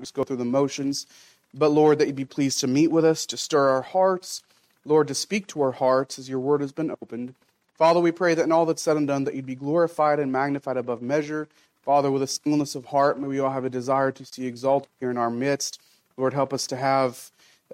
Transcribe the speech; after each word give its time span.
just 0.00 0.14
go 0.14 0.24
through 0.24 0.36
the 0.36 0.44
motions. 0.44 1.06
But 1.54 1.70
Lord, 1.70 1.98
that 1.98 2.06
you'd 2.06 2.16
be 2.16 2.24
pleased 2.24 2.60
to 2.60 2.66
meet 2.66 2.90
with 2.90 3.04
us, 3.04 3.26
to 3.26 3.36
stir 3.36 3.68
our 3.68 3.82
hearts, 3.82 4.42
Lord, 4.84 5.08
to 5.08 5.14
speak 5.14 5.46
to 5.48 5.62
our 5.62 5.72
hearts 5.72 6.18
as 6.18 6.28
your 6.28 6.40
word 6.40 6.60
has 6.60 6.72
been 6.72 6.90
opened. 6.90 7.34
Father, 7.76 8.00
we 8.00 8.10
pray 8.10 8.34
that 8.34 8.42
in 8.42 8.52
all 8.52 8.66
that's 8.66 8.82
said 8.82 8.96
and 8.96 9.06
done, 9.06 9.24
that 9.24 9.34
you'd 9.34 9.46
be 9.46 9.54
glorified 9.54 10.18
and 10.18 10.32
magnified 10.32 10.76
above 10.76 11.02
measure. 11.02 11.48
Father, 11.84 12.10
with 12.10 12.22
a 12.22 12.26
singleness 12.26 12.74
of 12.74 12.86
heart, 12.86 13.18
may 13.18 13.28
we 13.28 13.38
all 13.38 13.50
have 13.50 13.64
a 13.64 13.70
desire 13.70 14.10
to 14.12 14.24
see 14.24 14.46
exalted 14.46 14.90
here 15.00 15.10
in 15.10 15.16
our 15.16 15.30
midst. 15.30 15.80
Lord, 16.16 16.34
help 16.34 16.52
us 16.52 16.66
to 16.68 16.76
have 16.76 17.30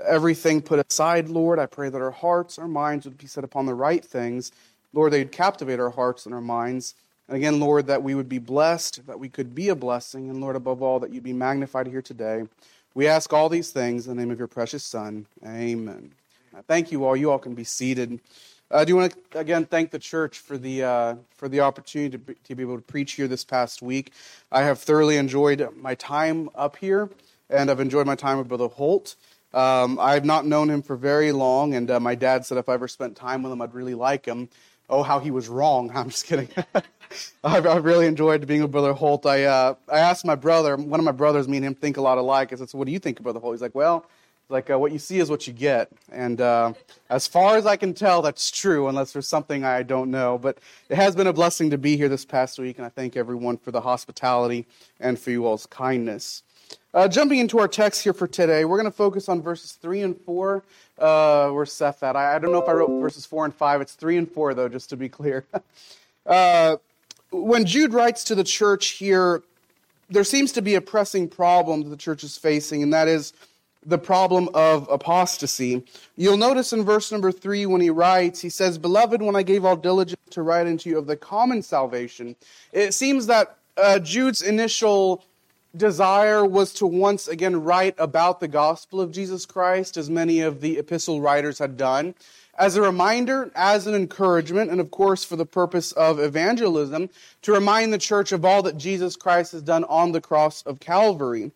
everything 0.06 0.61
put 0.61 0.84
aside, 0.84 1.29
Lord. 1.29 1.59
I 1.59 1.66
pray 1.66 1.88
that 1.88 2.02
our 2.02 2.11
hearts, 2.11 2.59
our 2.59 2.68
minds 2.68 3.06
would 3.06 3.18
be 3.18 3.27
set 3.27 3.45
upon 3.45 3.66
the 3.66 3.75
right 3.75 4.04
things. 4.04 4.52
Lord, 4.93 5.12
they'd 5.12 5.32
captivate 5.32 5.80
our 5.80 5.91
hearts 5.91 6.27
and 6.27 6.34
our 6.34 6.41
minds. 6.41 6.95
And 7.29 7.36
again, 7.36 7.59
Lord, 7.61 7.86
that 7.86 8.02
we 8.02 8.14
would 8.14 8.29
be 8.29 8.38
blessed, 8.38 9.06
that 9.06 9.18
we 9.18 9.29
could 9.29 9.54
be 9.54 9.68
a 9.70 9.74
blessing, 9.74 10.29
and 10.29 10.41
Lord, 10.41 10.56
above 10.56 10.82
all, 10.82 11.00
that 11.00 11.12
you'd 11.12 11.23
be 11.23 11.32
magnified 11.32 11.86
here 11.86 12.02
today. 12.02 12.45
We 12.95 13.06
ask 13.09 13.32
all 13.32 13.48
these 13.48 13.70
things 13.70 14.06
in 14.06 14.16
the 14.16 14.23
name 14.23 14.30
of 14.30 14.38
your 14.38 14.48
precious 14.48 14.84
Son. 14.84 15.27
Amen. 15.45 16.12
Thank 16.69 16.92
you 16.92 17.05
all. 17.05 17.16
You 17.16 17.30
all 17.30 17.38
can 17.38 17.55
be 17.55 17.64
seated. 17.64 18.20
Uh, 18.70 18.84
do 18.84 18.91
you 18.91 18.97
want 18.97 19.14
to 19.33 19.38
again 19.38 19.64
thank 19.64 19.91
the 19.91 19.98
church 19.98 20.38
for 20.38 20.56
the 20.56 20.83
uh, 20.83 21.14
for 21.37 21.48
the 21.48 21.60
opportunity 21.60 22.10
to 22.10 22.19
be, 22.19 22.34
to 22.45 22.55
be 22.55 22.62
able 22.62 22.77
to 22.77 22.83
preach 22.83 23.12
here 23.12 23.28
this 23.28 23.45
past 23.45 23.83
week? 23.83 24.12
I 24.50 24.62
have 24.62 24.78
thoroughly 24.78 25.16
enjoyed 25.16 25.69
my 25.77 25.95
time 25.95 26.48
up 26.55 26.77
here, 26.77 27.11
and 27.50 27.70
I've 27.70 27.80
enjoyed 27.80 28.06
my 28.06 28.14
time 28.14 28.38
with 28.38 28.48
Brother 28.48 28.69
Holt. 28.69 29.16
Um, 29.52 29.98
I've 30.00 30.25
not 30.25 30.47
known 30.47 30.70
him 30.70 30.83
for 30.83 30.97
very 30.97 31.30
long, 31.30 31.75
and 31.75 31.91
uh, 31.91 32.00
my 32.00 32.14
dad 32.14 32.47
said 32.47 32.59
if 32.59 32.69
I 32.69 32.75
ever 32.75 32.88
spent 32.88 33.16
time 33.16 33.42
with 33.42 33.52
him, 33.52 33.61
I'd 33.61 33.75
really 33.75 33.95
like 33.95 34.25
him. 34.25 34.48
Oh, 34.88 35.02
how 35.02 35.19
he 35.20 35.30
was 35.30 35.48
wrong! 35.48 35.91
I'm 35.95 36.11
just 36.11 36.27
kidding. 36.27 36.48
I've, 37.42 37.66
I've, 37.66 37.84
really 37.84 38.06
enjoyed 38.06 38.46
being 38.46 38.62
with 38.62 38.73
Brother 38.73 38.92
Holt. 38.92 39.27
I 39.27 39.45
uh, 39.45 39.74
I 39.92 39.98
asked 39.98 40.24
my 40.24 40.34
brother, 40.34 40.77
one 40.77 41.00
of 41.00 41.05
my 41.05 41.12
brothers, 41.12 41.48
me 41.48 41.59
and 41.59 41.66
him 41.66 41.74
think 41.74 41.96
a 41.96 42.00
lot 42.00 42.18
alike. 42.18 42.52
I 42.52 42.56
said, 42.56 42.70
"So 42.70 42.78
what 42.78 42.86
do 42.86 42.92
you 42.92 42.98
think 42.98 43.18
of 43.18 43.24
Brother 43.24 43.41
Holt?" 43.41 43.55
He's 43.55 43.62
like, 43.62 43.74
"Well." 43.74 44.06
like 44.48 44.70
uh, 44.70 44.78
what 44.78 44.92
you 44.92 44.98
see 44.98 45.19
is 45.19 45.30
what 45.30 45.46
you 45.46 45.52
get. 45.52 45.91
And 46.12 46.41
uh, 46.41 46.74
as 47.08 47.27
far 47.27 47.56
as 47.56 47.66
I 47.66 47.77
can 47.77 47.94
tell, 47.94 48.22
that's 48.22 48.50
true, 48.50 48.89
unless 48.89 49.12
there's 49.12 49.28
something 49.28 49.64
I 49.64 49.83
don't 49.83 50.11
know. 50.11 50.39
But 50.39 50.58
it 50.89 50.97
has 50.97 51.16
been 51.16 51.27
a 51.27 51.33
blessing 51.33 51.70
to 51.70 51.78
be 51.78 51.97
here 51.97 52.08
this 52.08 52.24
past 52.24 52.58
week, 52.58 52.78
and 52.78 52.86
I 52.86 52.91
thank 52.91 53.17
everyone 53.17 53.56
for 53.56 53.70
the 53.70 53.80
hospitality 53.80 54.67
and 55.00 55.19
for 55.19 55.30
you 55.30 55.46
all's 55.46 55.67
kindness. 55.67 56.42
Uh, 56.92 57.08
jumping 57.08 57.41
into 57.41 57.58
our 57.58 57.69
text 57.69 58.05
here 58.05 58.12
for 58.12 58.27
today, 58.28 58.64
we're 58.64 58.77
going 58.77 58.91
to 58.91 58.96
focus 58.96 59.28
on 59.28 59.42
verses 59.42 59.72
3 59.72 60.02
and 60.02 60.20
4. 60.20 60.62
Uh, 60.98 61.50
where's 61.50 61.72
Seth 61.72 62.02
at? 62.02 62.14
I, 62.14 62.36
I, 62.36 62.39
don't 62.39 62.52
know 62.52 62.62
if 62.62 62.69
I 62.69 62.72
wrote 62.72 63.00
verses 63.00 63.27
4 63.27 63.46
and 63.46 63.55
5. 63.55 63.80
It's 63.80 63.94
3 63.94 64.17
and 64.17 64.30
4, 64.30 64.55
though, 64.55 64.69
just 64.69 64.91
to 64.91 64.96
be 64.96 65.08
clear. 65.08 65.44
Uh, 66.27 66.78
when 67.42 67.64
Jude 67.64 67.92
writes 67.92 68.24
to 68.24 68.34
the 68.34 68.44
church 68.44 68.88
here, 68.88 69.42
there 70.08 70.24
seems 70.24 70.52
to 70.52 70.62
be 70.62 70.74
a 70.74 70.80
pressing 70.80 71.28
problem 71.28 71.82
that 71.82 71.88
the 71.88 71.96
church 71.96 72.22
is 72.22 72.38
facing, 72.38 72.82
and 72.82 72.92
that 72.92 73.08
is 73.08 73.32
the 73.84 73.98
problem 73.98 74.48
of 74.54 74.88
apostasy. 74.88 75.84
You'll 76.16 76.36
notice 76.36 76.72
in 76.72 76.84
verse 76.84 77.10
number 77.12 77.32
three 77.32 77.66
when 77.66 77.80
he 77.80 77.90
writes, 77.90 78.40
he 78.40 78.48
says, 78.48 78.78
Beloved, 78.78 79.20
when 79.20 79.36
I 79.36 79.42
gave 79.42 79.64
all 79.64 79.77
diligence 79.77 80.20
to 80.30 80.42
write 80.42 80.66
unto 80.66 80.90
you 80.90 80.98
of 80.98 81.06
the 81.06 81.16
common 81.16 81.62
salvation, 81.62 82.36
it 82.72 82.94
seems 82.94 83.27
that 83.27 83.58
uh, 83.77 83.98
Jude's 83.98 84.40
initial 84.40 85.24
desire 85.77 86.46
was 86.46 86.72
to 86.74 86.86
once 86.86 87.27
again 87.27 87.62
write 87.62 87.94
about 87.98 88.40
the 88.40 88.48
gospel 88.48 89.00
of 89.00 89.10
Jesus 89.10 89.44
Christ, 89.44 89.96
as 89.96 90.08
many 90.08 90.40
of 90.40 90.60
the 90.60 90.78
epistle 90.78 91.20
writers 91.20 91.58
had 91.58 91.77
done. 91.77 92.14
As 92.58 92.77
a 92.77 92.83
reminder, 92.83 93.50
as 93.55 93.86
an 93.86 93.94
encouragement, 93.94 94.70
and 94.70 94.80
of 94.80 94.91
course 94.91 95.24
for 95.24 95.36
the 95.36 95.47
purpose 95.47 95.92
of 95.92 96.20
evangelism, 96.20 97.11
to 97.42 97.52
remind 97.52 97.92
the 97.92 97.98
church 97.98 98.33
of 98.33 98.44
all 98.44 98.62
that 98.62 98.78
Jesus 98.78 99.16
Christ 99.16 99.52
has 99.52 99.62
done 99.62 99.84
on 99.84 100.12
the 100.12 100.20
cross 100.20 100.62
of 100.62 100.80
Calvary. 100.80 101.50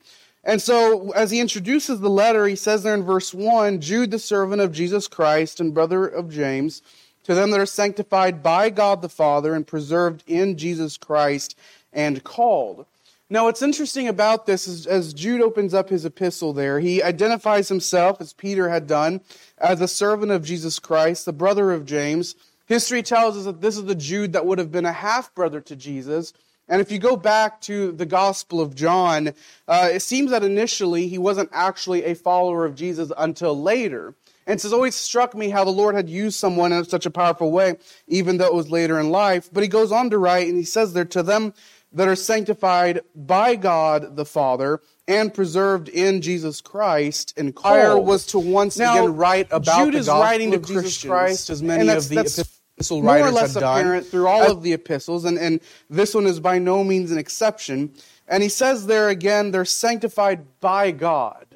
And 0.44 0.62
so, 0.62 1.10
as 1.12 1.30
he 1.30 1.40
introduces 1.40 2.00
the 2.00 2.10
letter, 2.10 2.46
he 2.46 2.56
says 2.56 2.82
there 2.82 2.94
in 2.94 3.02
verse 3.02 3.34
1 3.34 3.80
Jude, 3.80 4.10
the 4.10 4.18
servant 4.18 4.62
of 4.62 4.72
Jesus 4.72 5.06
Christ 5.06 5.60
and 5.60 5.74
brother 5.74 6.06
of 6.06 6.30
James, 6.30 6.82
to 7.24 7.34
them 7.34 7.50
that 7.50 7.60
are 7.60 7.66
sanctified 7.66 8.42
by 8.42 8.70
God 8.70 9.02
the 9.02 9.08
Father 9.08 9.54
and 9.54 9.66
preserved 9.66 10.24
in 10.26 10.56
Jesus 10.56 10.96
Christ 10.96 11.56
and 11.92 12.24
called. 12.24 12.86
Now, 13.30 13.44
what's 13.44 13.60
interesting 13.60 14.08
about 14.08 14.46
this 14.46 14.66
is 14.66 14.86
as 14.86 15.12
Jude 15.12 15.42
opens 15.42 15.74
up 15.74 15.90
his 15.90 16.06
epistle 16.06 16.54
there, 16.54 16.80
he 16.80 17.02
identifies 17.02 17.68
himself, 17.68 18.20
as 18.20 18.32
Peter 18.32 18.70
had 18.70 18.86
done, 18.86 19.20
as 19.58 19.80
a 19.80 19.88
servant 19.88 20.32
of 20.32 20.44
Jesus 20.44 20.78
Christ, 20.78 21.26
the 21.26 21.32
brother 21.32 21.72
of 21.72 21.84
James. 21.84 22.34
History 22.66 23.02
tells 23.02 23.36
us 23.36 23.44
that 23.44 23.60
this 23.60 23.76
is 23.76 23.84
the 23.84 23.94
Jude 23.94 24.32
that 24.32 24.46
would 24.46 24.58
have 24.58 24.72
been 24.72 24.86
a 24.86 24.92
half 24.92 25.34
brother 25.34 25.60
to 25.60 25.76
Jesus 25.76 26.32
and 26.68 26.80
if 26.82 26.92
you 26.92 26.98
go 26.98 27.16
back 27.16 27.60
to 27.62 27.92
the 27.92 28.04
Gospel 28.04 28.60
of 28.60 28.74
John, 28.74 29.32
uh, 29.66 29.88
it 29.92 30.00
seems 30.00 30.30
that 30.30 30.44
initially 30.44 31.08
he 31.08 31.16
wasn't 31.16 31.48
actually 31.52 32.04
a 32.04 32.14
follower 32.14 32.66
of 32.66 32.74
Jesus 32.74 33.10
until 33.16 33.60
later. 33.60 34.14
And 34.46 34.54
it's 34.54 34.70
always 34.72 34.94
struck 34.94 35.34
me 35.34 35.48
how 35.50 35.64
the 35.64 35.70
Lord 35.70 35.94
had 35.94 36.08
used 36.08 36.38
someone 36.38 36.72
in 36.72 36.84
such 36.84 37.06
a 37.06 37.10
powerful 37.10 37.52
way, 37.52 37.76
even 38.06 38.36
though 38.36 38.46
it 38.46 38.54
was 38.54 38.70
later 38.70 38.98
in 38.98 39.10
life. 39.10 39.48
But 39.52 39.62
he 39.62 39.68
goes 39.68 39.92
on 39.92 40.10
to 40.10 40.18
write, 40.18 40.48
and 40.48 40.56
he 40.56 40.64
says 40.64 40.92
there, 40.92 41.04
to 41.06 41.22
them 41.22 41.54
that 41.92 42.08
are 42.08 42.16
sanctified 42.16 43.00
by 43.14 43.56
God 43.56 44.16
the 44.16 44.24
Father 44.24 44.80
and 45.06 45.32
preserved 45.32 45.88
in 45.88 46.20
Jesus 46.20 46.60
Christ. 46.60 47.32
And 47.36 47.58
Fire 47.58 47.92
oh. 47.92 48.00
was 48.00 48.26
to 48.26 48.38
once 48.38 48.78
now, 48.78 48.94
again 48.94 49.14
write 49.14 49.48
about 49.50 49.84
Jude 49.84 49.94
the 49.94 49.98
gospel 49.98 50.20
writing 50.20 50.50
to 50.50 50.56
of 50.58 50.66
Jesus 50.66 51.02
Christ, 51.02 51.50
as 51.50 51.62
many 51.62 51.88
of 51.88 52.08
the 52.08 52.20
epistle 52.20 53.02
more 53.02 53.18
or 53.18 53.30
less 53.30 53.56
apparent 53.56 54.06
through 54.06 54.28
all 54.28 54.50
of 54.50 54.62
the 54.62 54.72
epistles, 54.72 55.24
and, 55.24 55.38
and 55.38 55.60
this 55.90 56.14
one 56.14 56.26
is 56.26 56.40
by 56.40 56.58
no 56.58 56.84
means 56.84 57.10
an 57.10 57.18
exception. 57.18 57.92
And 58.28 58.42
he 58.42 58.48
says 58.48 58.86
there 58.86 59.08
again, 59.08 59.50
they're 59.50 59.64
sanctified 59.64 60.60
by 60.60 60.90
God. 60.90 61.46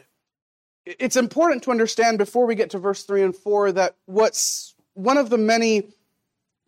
It's 0.85 1.17
important 1.17 1.63
to 1.65 1.71
understand 1.71 2.19
before 2.19 2.47
we 2.47 2.55
get 2.55 2.71
to 2.71 2.79
verse 2.79 3.05
3 3.05 3.23
and 3.23 3.37
4 3.37 3.73
that 3.73 3.95
what's 4.07 4.75
one 4.95 5.17
of 5.17 5.31
the 5.31 5.39
many 5.39 5.89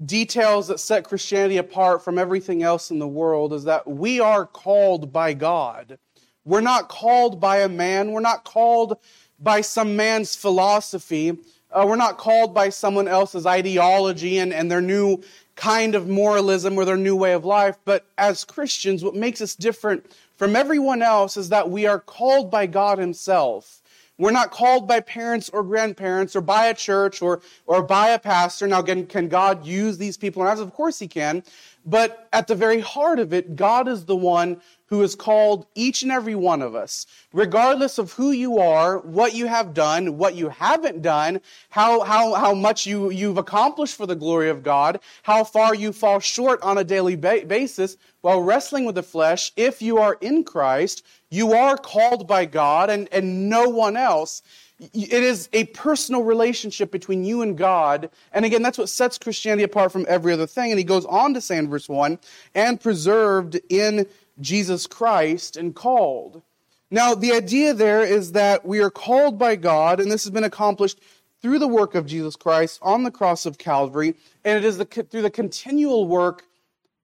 details 0.06 0.68
that 0.68 0.80
set 0.80 1.04
Christianity 1.04 1.56
apart 1.56 2.04
from 2.04 2.18
everything 2.18 2.62
else 2.62 2.90
in 2.90 2.98
the 2.98 3.08
world 3.08 3.52
is 3.52 3.64
that 3.64 3.86
we 3.86 4.20
are 4.20 4.46
called 4.46 5.12
by 5.12 5.34
God. 5.34 5.98
We're 6.44 6.60
not 6.60 6.88
called 6.88 7.40
by 7.40 7.58
a 7.58 7.68
man, 7.68 8.12
we're 8.12 8.20
not 8.20 8.44
called 8.44 8.98
by 9.38 9.60
some 9.60 9.96
man's 9.96 10.34
philosophy. 10.34 11.38
Uh, 11.70 11.84
we're 11.88 11.96
not 11.96 12.18
called 12.18 12.54
by 12.54 12.68
someone 12.68 13.08
else's 13.08 13.46
ideology 13.46 14.38
and, 14.38 14.52
and 14.52 14.70
their 14.70 14.80
new 14.80 15.20
kind 15.56 15.96
of 15.96 16.08
moralism 16.08 16.78
or 16.78 16.84
their 16.84 16.96
new 16.96 17.16
way 17.16 17.32
of 17.32 17.44
life. 17.44 17.76
But 17.84 18.06
as 18.16 18.44
Christians, 18.44 19.02
what 19.02 19.14
makes 19.14 19.40
us 19.40 19.56
different 19.56 20.06
from 20.36 20.54
everyone 20.54 21.02
else 21.02 21.36
is 21.36 21.48
that 21.48 21.70
we 21.70 21.86
are 21.86 21.98
called 21.98 22.50
by 22.50 22.66
God 22.66 22.98
Himself. 22.98 23.82
We're 24.16 24.30
not 24.30 24.52
called 24.52 24.86
by 24.86 25.00
parents 25.00 25.48
or 25.48 25.64
grandparents 25.64 26.36
or 26.36 26.40
by 26.40 26.66
a 26.66 26.74
church 26.74 27.20
or, 27.20 27.42
or 27.66 27.82
by 27.82 28.10
a 28.10 28.18
pastor. 28.18 28.66
Now, 28.68 28.80
again, 28.80 29.06
can 29.06 29.28
God 29.28 29.66
use 29.66 29.98
these 29.98 30.16
people 30.16 30.42
in 30.42 30.48
our? 30.48 30.60
Of 30.60 30.72
course 30.72 30.98
He 30.98 31.08
can. 31.08 31.42
But 31.84 32.28
at 32.32 32.46
the 32.46 32.54
very 32.54 32.80
heart 32.80 33.18
of 33.18 33.32
it, 33.34 33.56
God 33.56 33.88
is 33.88 34.06
the 34.06 34.16
one 34.16 34.60
who 34.86 35.00
has 35.00 35.14
called 35.14 35.66
each 35.74 36.02
and 36.02 36.12
every 36.12 36.34
one 36.34 36.62
of 36.62 36.74
us, 36.74 37.06
regardless 37.32 37.98
of 37.98 38.12
who 38.12 38.30
you 38.30 38.58
are, 38.58 38.98
what 39.00 39.34
you 39.34 39.46
have 39.46 39.74
done, 39.74 40.16
what 40.16 40.34
you 40.34 40.48
haven't 40.48 41.02
done, 41.02 41.40
how, 41.70 42.00
how, 42.02 42.34
how 42.34 42.54
much 42.54 42.86
you, 42.86 43.10
you've 43.10 43.38
accomplished 43.38 43.96
for 43.96 44.06
the 44.06 44.14
glory 44.14 44.48
of 44.50 44.62
God, 44.62 45.00
how 45.22 45.42
far 45.44 45.74
you 45.74 45.92
fall 45.92 46.20
short 46.20 46.62
on 46.62 46.78
a 46.78 46.84
daily 46.84 47.16
ba- 47.16 47.44
basis 47.46 47.96
while 48.20 48.40
wrestling 48.40 48.84
with 48.84 48.94
the 48.94 49.02
flesh. 49.02 49.52
If 49.56 49.82
you 49.82 49.98
are 49.98 50.16
in 50.20 50.44
Christ, 50.44 51.04
you 51.30 51.52
are 51.52 51.76
called 51.76 52.28
by 52.28 52.44
God 52.44 52.88
and, 52.88 53.08
and 53.10 53.48
no 53.50 53.68
one 53.68 53.96
else. 53.96 54.42
It 54.80 55.12
is 55.12 55.48
a 55.52 55.66
personal 55.66 56.24
relationship 56.24 56.90
between 56.90 57.24
you 57.24 57.42
and 57.42 57.56
God. 57.56 58.10
And 58.32 58.44
again, 58.44 58.62
that's 58.62 58.78
what 58.78 58.88
sets 58.88 59.18
Christianity 59.18 59.62
apart 59.62 59.92
from 59.92 60.04
every 60.08 60.32
other 60.32 60.46
thing. 60.46 60.72
And 60.72 60.78
he 60.78 60.84
goes 60.84 61.04
on 61.04 61.32
to 61.34 61.40
say 61.40 61.58
in 61.58 61.70
verse 61.70 61.88
1 61.88 62.18
and 62.54 62.80
preserved 62.80 63.60
in 63.68 64.06
Jesus 64.40 64.86
Christ 64.86 65.56
and 65.56 65.74
called. 65.74 66.42
Now, 66.90 67.14
the 67.14 67.32
idea 67.32 67.72
there 67.72 68.02
is 68.02 68.32
that 68.32 68.64
we 68.66 68.80
are 68.80 68.90
called 68.90 69.38
by 69.38 69.56
God, 69.56 70.00
and 70.00 70.10
this 70.10 70.24
has 70.24 70.30
been 70.30 70.44
accomplished 70.44 71.00
through 71.40 71.58
the 71.58 71.68
work 71.68 71.94
of 71.94 72.06
Jesus 72.06 72.36
Christ 72.36 72.78
on 72.82 73.04
the 73.04 73.10
cross 73.10 73.46
of 73.46 73.58
Calvary, 73.58 74.14
and 74.44 74.56
it 74.56 74.64
is 74.64 74.78
the, 74.78 74.84
through 74.84 75.22
the 75.22 75.30
continual 75.30 76.06
work, 76.06 76.44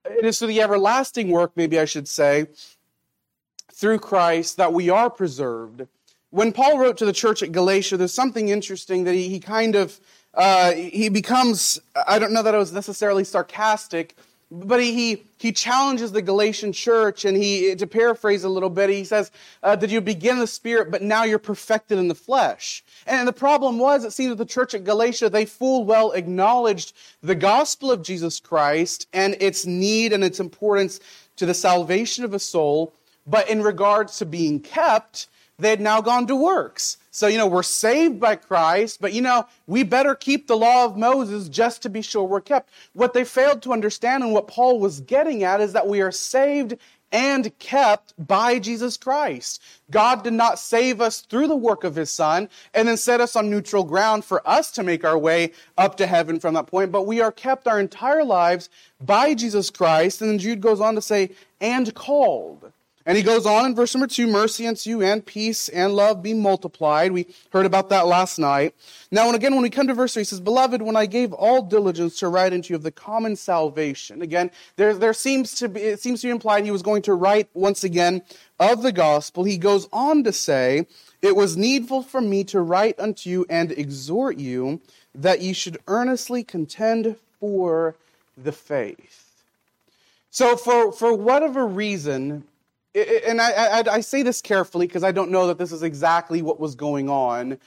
it 0.05 0.25
is 0.25 0.39
through 0.39 0.49
the 0.49 0.63
everlasting 0.63 1.31
work, 1.31 1.53
maybe 1.57 1.79
I 1.79 1.85
should 1.85 2.09
say, 2.09 2.47
through 3.73 3.99
Christ 3.99 4.57
that 4.59 4.73
we 4.73 4.91
are 4.91 5.11
preserved. 5.11 5.87
When 6.31 6.53
Paul 6.53 6.79
wrote 6.79 6.97
to 6.99 7.05
the 7.05 7.13
church 7.13 7.43
at 7.43 7.53
Galatia, 7.53 7.97
there's 7.97 8.15
something 8.15 8.49
interesting 8.49 9.05
that 9.05 9.15
he, 9.15 9.29
he 9.29 9.41
kind 9.41 9.75
of 9.75 10.01
uh, 10.35 10.73
he 10.73 11.09
becomes. 11.09 11.81
I 12.07 12.19
don't 12.19 12.33
know 12.33 12.43
that 12.43 12.55
it 12.55 12.59
was 12.59 12.73
necessarily 12.73 13.25
sarcastic, 13.25 14.15
but 14.51 14.81
he, 14.81 14.93
he, 14.93 15.23
he, 15.39 15.53
challenges 15.53 16.13
the 16.13 16.23
Galatian 16.23 16.73
church, 16.73 17.25
and 17.25 17.37
he, 17.37 17.75
to 17.77 17.87
paraphrase 17.87 18.43
a 18.43 18.49
little 18.49 18.71
bit, 18.71 18.91
he 18.91 19.05
says, 19.05 19.31
uh, 19.63 19.77
Did 19.77 19.91
you 19.91 20.01
begin 20.01 20.35
in 20.35 20.41
the 20.41 20.47
spirit, 20.47 20.91
but 20.91 21.03
now 21.03 21.25
you're 21.25 21.39
perfected 21.39 21.99
in 21.99 22.09
the 22.09 22.15
flesh? 22.15 22.85
And 23.07 23.27
the 23.27 23.33
problem 23.33 23.79
was, 23.79 24.05
it 24.05 24.13
seems 24.13 24.31
that 24.31 24.39
the 24.39 24.45
church 24.45 24.75
at 24.75 24.85
Galatia, 24.85 25.31
they 25.31 25.45
full 25.45 25.85
well 25.85 26.13
acknowledged 26.13 26.95
the 27.23 27.35
gospel 27.35 27.93
of 27.93 28.03
Jesus 28.03 28.41
Christ 28.41 29.09
and 29.13 29.37
its 29.41 29.67
need 29.67 30.13
and 30.13 30.25
its 30.25 30.41
importance 30.41 31.01
to 31.37 31.47
the 31.47 31.55
salvation 31.55 32.25
of 32.25 32.35
a 32.35 32.39
soul, 32.39 32.93
But 33.27 33.49
in 33.49 33.63
regards 33.63 34.19
to 34.19 34.27
being 34.27 34.61
kept, 34.61 35.29
they 35.61 35.71
had 35.71 35.81
now 35.81 36.01
gone 36.01 36.27
to 36.27 36.37
works. 36.37 36.97
So, 37.11 37.27
you 37.27 37.39
know, 37.39 37.47
we're 37.47 37.63
saved 37.63 38.21
by 38.21 38.37
Christ, 38.37 39.01
but, 39.01 39.13
you 39.13 39.21
know, 39.21 39.47
we 39.67 39.83
better 39.83 40.15
keep 40.15 40.47
the 40.47 40.57
law 40.57 40.85
of 40.85 40.97
Moses 40.97 41.49
just 41.49 41.83
to 41.83 41.89
be 41.89 42.03
sure 42.03 42.23
we're 42.25 42.41
kept. 42.41 42.71
What 42.93 43.15
they 43.15 43.25
failed 43.25 43.63
to 43.63 43.73
understand 43.73 44.23
and 44.23 44.33
what 44.33 44.47
Paul 44.47 44.79
was 44.79 45.01
getting 45.01 45.43
at 45.43 45.61
is 45.61 45.73
that 45.73 45.89
we 45.89 46.01
are 46.01 46.13
saved 46.13 46.77
and 47.13 47.57
kept 47.59 48.15
by 48.25 48.59
Jesus 48.59 48.97
Christ. 48.97 49.61
God 49.91 50.23
did 50.23 50.33
not 50.33 50.59
save 50.59 51.01
us 51.01 51.23
through 51.23 51.49
the 51.49 51.57
work 51.57 51.83
of 51.83 51.97
his 51.97 52.13
son 52.13 52.49
and 52.73 52.87
then 52.87 52.97
set 52.97 53.21
us 53.21 53.35
on 53.35 53.51
neutral 53.51 53.85
ground 53.85 54.25
for 54.25 54.47
us 54.49 54.71
to 54.73 54.83
make 54.83 55.05
our 55.05 55.19
way 55.19 55.53
up 55.77 55.97
to 55.97 56.07
heaven 56.07 56.39
from 56.39 56.55
that 56.55 56.69
point, 56.69 56.93
but 56.93 57.07
we 57.07 57.21
are 57.21 57.33
kept 57.33 57.67
our 57.67 57.81
entire 57.81 58.25
lives 58.25 58.69
by 59.01 59.35
Jesus 59.35 59.71
Christ. 59.71 60.23
And 60.23 60.31
then 60.31 60.39
Jude 60.39 60.61
goes 60.61 60.81
on 60.81 60.95
to 60.95 61.03
say, 61.03 61.31
and 61.61 61.93
called. 61.95 62.73
And 63.07 63.17
he 63.17 63.23
goes 63.23 63.47
on 63.47 63.65
in 63.65 63.75
verse 63.75 63.95
number 63.95 64.07
two 64.07 64.27
mercy 64.27 64.67
unto 64.67 64.91
you 64.91 65.03
and 65.03 65.25
peace 65.25 65.71
and 65.71 65.95
love 65.95 66.23
be 66.23 66.35
multiplied. 66.35 67.13
We 67.13 67.27
heard 67.51 67.65
about 67.65 67.89
that 67.89 68.07
last 68.07 68.39
night. 68.39 68.75
Now, 69.11 69.27
and 69.27 69.35
again, 69.35 69.55
when 69.55 69.63
we 69.63 69.71
come 69.71 69.87
to 69.87 69.95
verse 69.95 70.13
three, 70.13 70.21
he 70.21 70.25
says, 70.25 70.41
Beloved, 70.41 70.83
when 70.83 70.97
I 70.97 71.07
gave 71.07 71.33
all 71.33 71.63
diligence 71.63 72.19
to 72.19 72.29
write 72.29 72.53
unto 72.53 72.73
you 72.73 72.77
of 72.77 72.83
the 72.83 72.91
common 72.91 73.37
salvation. 73.37 74.21
Again, 74.21 74.51
there, 74.77 74.95
there 74.95 75.15
seems 75.15 75.55
to 75.57 75.69
be, 75.69 75.81
it 75.81 76.01
seems 76.01 76.21
to 76.21 76.27
be 76.27 76.31
implied 76.31 76.65
he 76.65 76.71
was 76.71 76.83
going 76.83 77.03
to 77.03 77.15
write 77.15 77.49
once 77.55 77.85
again 77.85 78.21
of 78.59 78.83
the 78.83 78.93
gospel. 78.93 79.45
He 79.45 79.57
goes 79.57 79.89
on 79.93 80.23
to 80.25 80.33
say, 80.33 80.87
It 81.23 81.35
was 81.35 81.57
needful 81.57 82.03
for 82.03 82.21
me 82.21 82.45
to 82.45 82.61
write 82.61 83.01
unto 83.01 83.31
you 83.31 83.47
and 83.49 83.73
exhort 83.73 84.37
you 84.37 84.81
that 85.15 85.41
ye 85.41 85.55
should 85.55 85.79
earnestly 85.89 86.45
contend 86.45 87.17
for 87.41 87.97
the 88.37 88.53
faith. 88.53 89.43
So, 90.31 90.57
for, 90.57 90.93
for 90.93 91.13
whatever 91.13 91.67
reason, 91.67 92.45
and 92.95 93.41
I, 93.41 93.51
I, 93.51 93.85
I, 93.93 94.01
say 94.01 94.23
this 94.23 94.41
carefully 94.43 94.87
because 94.87 95.05
I 95.05 95.13
don't 95.13 95.31
know 95.31 95.47
that 95.47 95.59
this 95.59 95.73
is 95.73 95.83
exactly 95.83 96.43
what 96.43 96.59
was 96.59 96.75
going 96.75 97.09
on, 97.09 97.59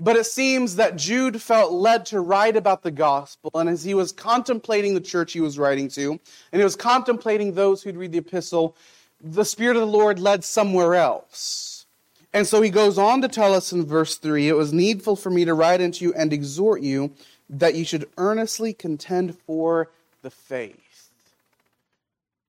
but 0.00 0.16
it 0.16 0.26
seems 0.26 0.76
that 0.76 0.96
Jude 0.96 1.40
felt 1.40 1.72
led 1.72 2.06
to 2.06 2.20
write 2.20 2.56
about 2.56 2.82
the 2.82 2.90
gospel, 2.90 3.50
and 3.54 3.68
as 3.68 3.84
he 3.84 3.94
was 3.94 4.10
contemplating 4.10 4.94
the 4.94 5.00
church 5.00 5.32
he 5.32 5.40
was 5.40 5.58
writing 5.58 5.88
to, 5.90 6.10
and 6.50 6.60
he 6.60 6.64
was 6.64 6.74
contemplating 6.74 7.54
those 7.54 7.82
who'd 7.82 7.96
read 7.96 8.12
the 8.12 8.18
epistle, 8.18 8.76
the 9.20 9.44
Spirit 9.44 9.76
of 9.76 9.82
the 9.82 9.86
Lord 9.86 10.18
led 10.18 10.42
somewhere 10.42 10.96
else. 10.96 11.86
And 12.32 12.46
so 12.46 12.62
he 12.62 12.70
goes 12.70 12.98
on 12.98 13.20
to 13.22 13.28
tell 13.28 13.54
us 13.54 13.72
in 13.72 13.86
verse 13.86 14.16
3 14.16 14.48
It 14.48 14.56
was 14.56 14.72
needful 14.72 15.16
for 15.16 15.30
me 15.30 15.44
to 15.44 15.54
write 15.54 15.80
unto 15.80 16.04
you 16.04 16.14
and 16.14 16.32
exhort 16.32 16.82
you 16.82 17.12
that 17.48 17.74
you 17.74 17.84
should 17.84 18.08
earnestly 18.16 18.72
contend 18.72 19.38
for 19.46 19.90
the 20.22 20.30
faith. 20.30 20.91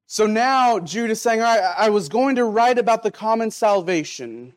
So 0.07 0.27
now 0.27 0.79
Jude 0.79 1.11
is 1.11 1.21
saying, 1.21 1.41
All 1.41 1.55
right, 1.55 1.73
I 1.77 1.89
was 1.89 2.09
going 2.09 2.35
to 2.35 2.45
write 2.45 2.77
about 2.77 3.03
the 3.03 3.11
common 3.11 3.51
salvation, 3.51 4.53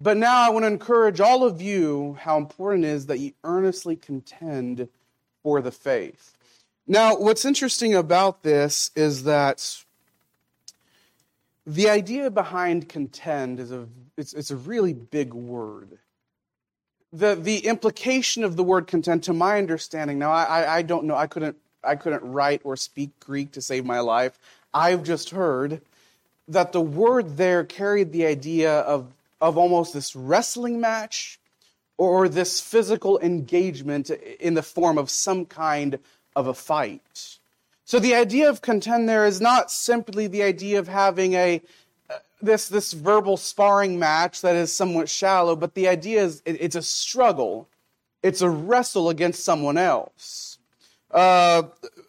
but 0.00 0.16
now 0.16 0.46
I 0.46 0.50
want 0.50 0.64
to 0.64 0.68
encourage 0.68 1.20
all 1.20 1.44
of 1.44 1.60
you 1.60 2.16
how 2.20 2.36
important 2.38 2.84
it 2.84 2.88
is 2.88 3.06
that 3.06 3.18
you 3.18 3.32
earnestly 3.44 3.96
contend 3.96 4.88
for 5.42 5.60
the 5.60 5.72
faith. 5.72 6.36
Now, 6.86 7.16
what's 7.16 7.44
interesting 7.44 7.94
about 7.94 8.42
this 8.42 8.90
is 8.96 9.24
that 9.24 9.84
the 11.66 11.88
idea 11.88 12.30
behind 12.30 12.88
contend 12.88 13.60
is 13.60 13.70
a 13.70 13.86
it's, 14.16 14.32
it's 14.32 14.50
a 14.50 14.56
really 14.56 14.92
big 14.92 15.32
word. 15.32 15.98
The 17.12 17.34
the 17.34 17.58
implication 17.58 18.44
of 18.44 18.56
the 18.56 18.64
word 18.64 18.86
contend, 18.86 19.22
to 19.24 19.32
my 19.32 19.58
understanding, 19.58 20.18
now 20.18 20.32
I, 20.32 20.78
I 20.78 20.82
don't 20.82 21.04
know, 21.04 21.16
I 21.16 21.26
couldn't 21.26 21.56
I 21.82 21.96
couldn't 21.96 22.22
write 22.22 22.60
or 22.64 22.76
speak 22.76 23.10
Greek 23.20 23.52
to 23.52 23.62
save 23.62 23.84
my 23.84 24.00
life. 24.00 24.38
I've 24.72 25.02
just 25.02 25.30
heard 25.30 25.80
that 26.48 26.72
the 26.72 26.80
word 26.80 27.36
there 27.36 27.64
carried 27.64 28.12
the 28.12 28.26
idea 28.26 28.80
of, 28.80 29.12
of 29.40 29.56
almost 29.56 29.94
this 29.94 30.16
wrestling 30.16 30.80
match 30.80 31.38
or 31.96 32.28
this 32.28 32.60
physical 32.60 33.18
engagement 33.20 34.10
in 34.10 34.54
the 34.54 34.62
form 34.62 34.98
of 34.98 35.10
some 35.10 35.46
kind 35.46 35.98
of 36.34 36.46
a 36.46 36.54
fight. 36.54 37.38
So 37.84 37.98
the 37.98 38.14
idea 38.14 38.48
of 38.48 38.62
contend 38.62 39.08
there 39.08 39.26
is 39.26 39.40
not 39.40 39.70
simply 39.70 40.26
the 40.26 40.42
idea 40.42 40.78
of 40.78 40.88
having 40.88 41.34
a 41.34 41.60
uh, 42.08 42.14
this 42.40 42.68
this 42.68 42.92
verbal 42.92 43.36
sparring 43.36 43.98
match 43.98 44.40
that 44.42 44.56
is 44.56 44.72
somewhat 44.72 45.08
shallow, 45.08 45.56
but 45.56 45.74
the 45.74 45.88
idea 45.88 46.22
is 46.22 46.42
it, 46.44 46.56
it's 46.60 46.76
a 46.76 46.82
struggle. 46.82 47.68
It's 48.22 48.42
a 48.42 48.50
wrestle 48.50 49.08
against 49.08 49.44
someone 49.44 49.76
else. 49.76 50.49
Uh, 51.10 51.62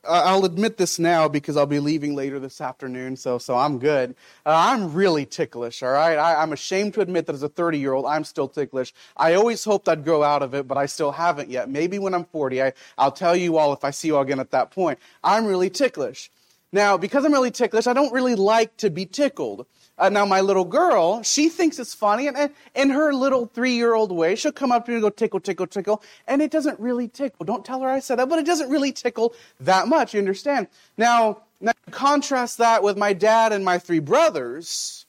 I'll 0.04 0.46
admit 0.46 0.78
this 0.78 0.98
now 0.98 1.28
because 1.28 1.58
I'll 1.58 1.66
be 1.66 1.80
leaving 1.80 2.16
later 2.16 2.40
this 2.40 2.60
afternoon, 2.60 3.16
so 3.16 3.38
so 3.38 3.56
I'm 3.56 3.78
good. 3.78 4.16
Uh, 4.46 4.54
I'm 4.56 4.94
really 4.94 5.26
ticklish, 5.26 5.84
all 5.84 5.92
right. 5.92 6.16
I, 6.16 6.42
am 6.42 6.54
ashamed 6.54 6.96
to 6.96 7.02
admit 7.02 7.28
that 7.28 7.34
as 7.34 7.44
a 7.44 7.50
30 7.50 7.80
year 7.80 7.94
old, 7.94 8.06
I'm 8.06 8.24
still 8.24 8.48
ticklish. 8.48 8.94
I 9.16 9.36
always 9.36 9.64
hoped 9.64 9.88
I'd 9.88 10.04
grow 10.04 10.24
out 10.24 10.42
of 10.42 10.54
it, 10.54 10.68
but 10.68 10.78
I 10.78 10.88
still 10.88 11.12
haven't 11.12 11.50
yet. 11.50 11.70
Maybe 11.70 12.00
when 12.00 12.14
I'm 12.14 12.26
40, 12.26 12.62
I, 12.64 12.74
I'll 12.98 13.12
tell 13.12 13.36
you 13.36 13.58
all 13.58 13.74
if 13.74 13.84
I 13.84 13.92
see 13.92 14.08
you 14.08 14.16
all 14.16 14.24
again 14.24 14.40
at 14.40 14.52
that 14.52 14.72
point. 14.72 14.98
I'm 15.24 15.46
really 15.46 15.70
ticklish. 15.70 16.32
Now, 16.72 16.98
because 16.98 17.26
I'm 17.26 17.34
really 17.34 17.52
ticklish, 17.52 17.86
I 17.86 17.94
don't 17.94 18.14
really 18.14 18.36
like 18.36 18.78
to 18.78 18.90
be 18.90 19.06
tickled. 19.06 19.66
Uh, 20.02 20.10
now, 20.10 20.26
my 20.26 20.42
little 20.42 20.66
girl, 20.66 21.22
she 21.22 21.48
thinks 21.48 21.78
it's 21.78 21.94
funny, 21.94 22.28
and, 22.28 22.52
in 22.74 22.90
her 22.90 23.14
little 23.14 23.46
three 23.46 23.74
year 23.74 23.94
old 23.94 24.12
way, 24.12 24.36
she'll 24.36 24.52
come 24.52 24.72
up 24.72 24.84
to 24.86 24.92
me 24.92 24.96
and 24.96 25.04
go 25.04 25.12
tickle, 25.12 25.40
tickle, 25.40 25.68
tickle, 25.68 26.02
and 26.28 26.42
it 26.42 26.50
doesn't 26.50 26.80
really 26.80 27.08
tickle. 27.08 27.46
Don't 27.46 27.64
tell 27.64 27.82
her 27.82 27.90
I 27.90 28.00
said 28.00 28.18
that, 28.18 28.28
but 28.28 28.40
it 28.40 28.46
doesn't 28.48 28.72
really 28.72 28.92
tickle 28.92 29.36
that 29.60 29.88
much, 29.88 30.16
you 30.16 30.20
understand? 30.20 30.68
Now, 30.98 31.44
now 31.60 31.74
contrast 31.92 32.58
that 32.58 32.82
with 32.82 32.98
my 32.98 33.14
dad 33.14 33.54
and 33.54 33.64
my 33.64 33.78
three 33.78 34.00
brothers 34.00 35.01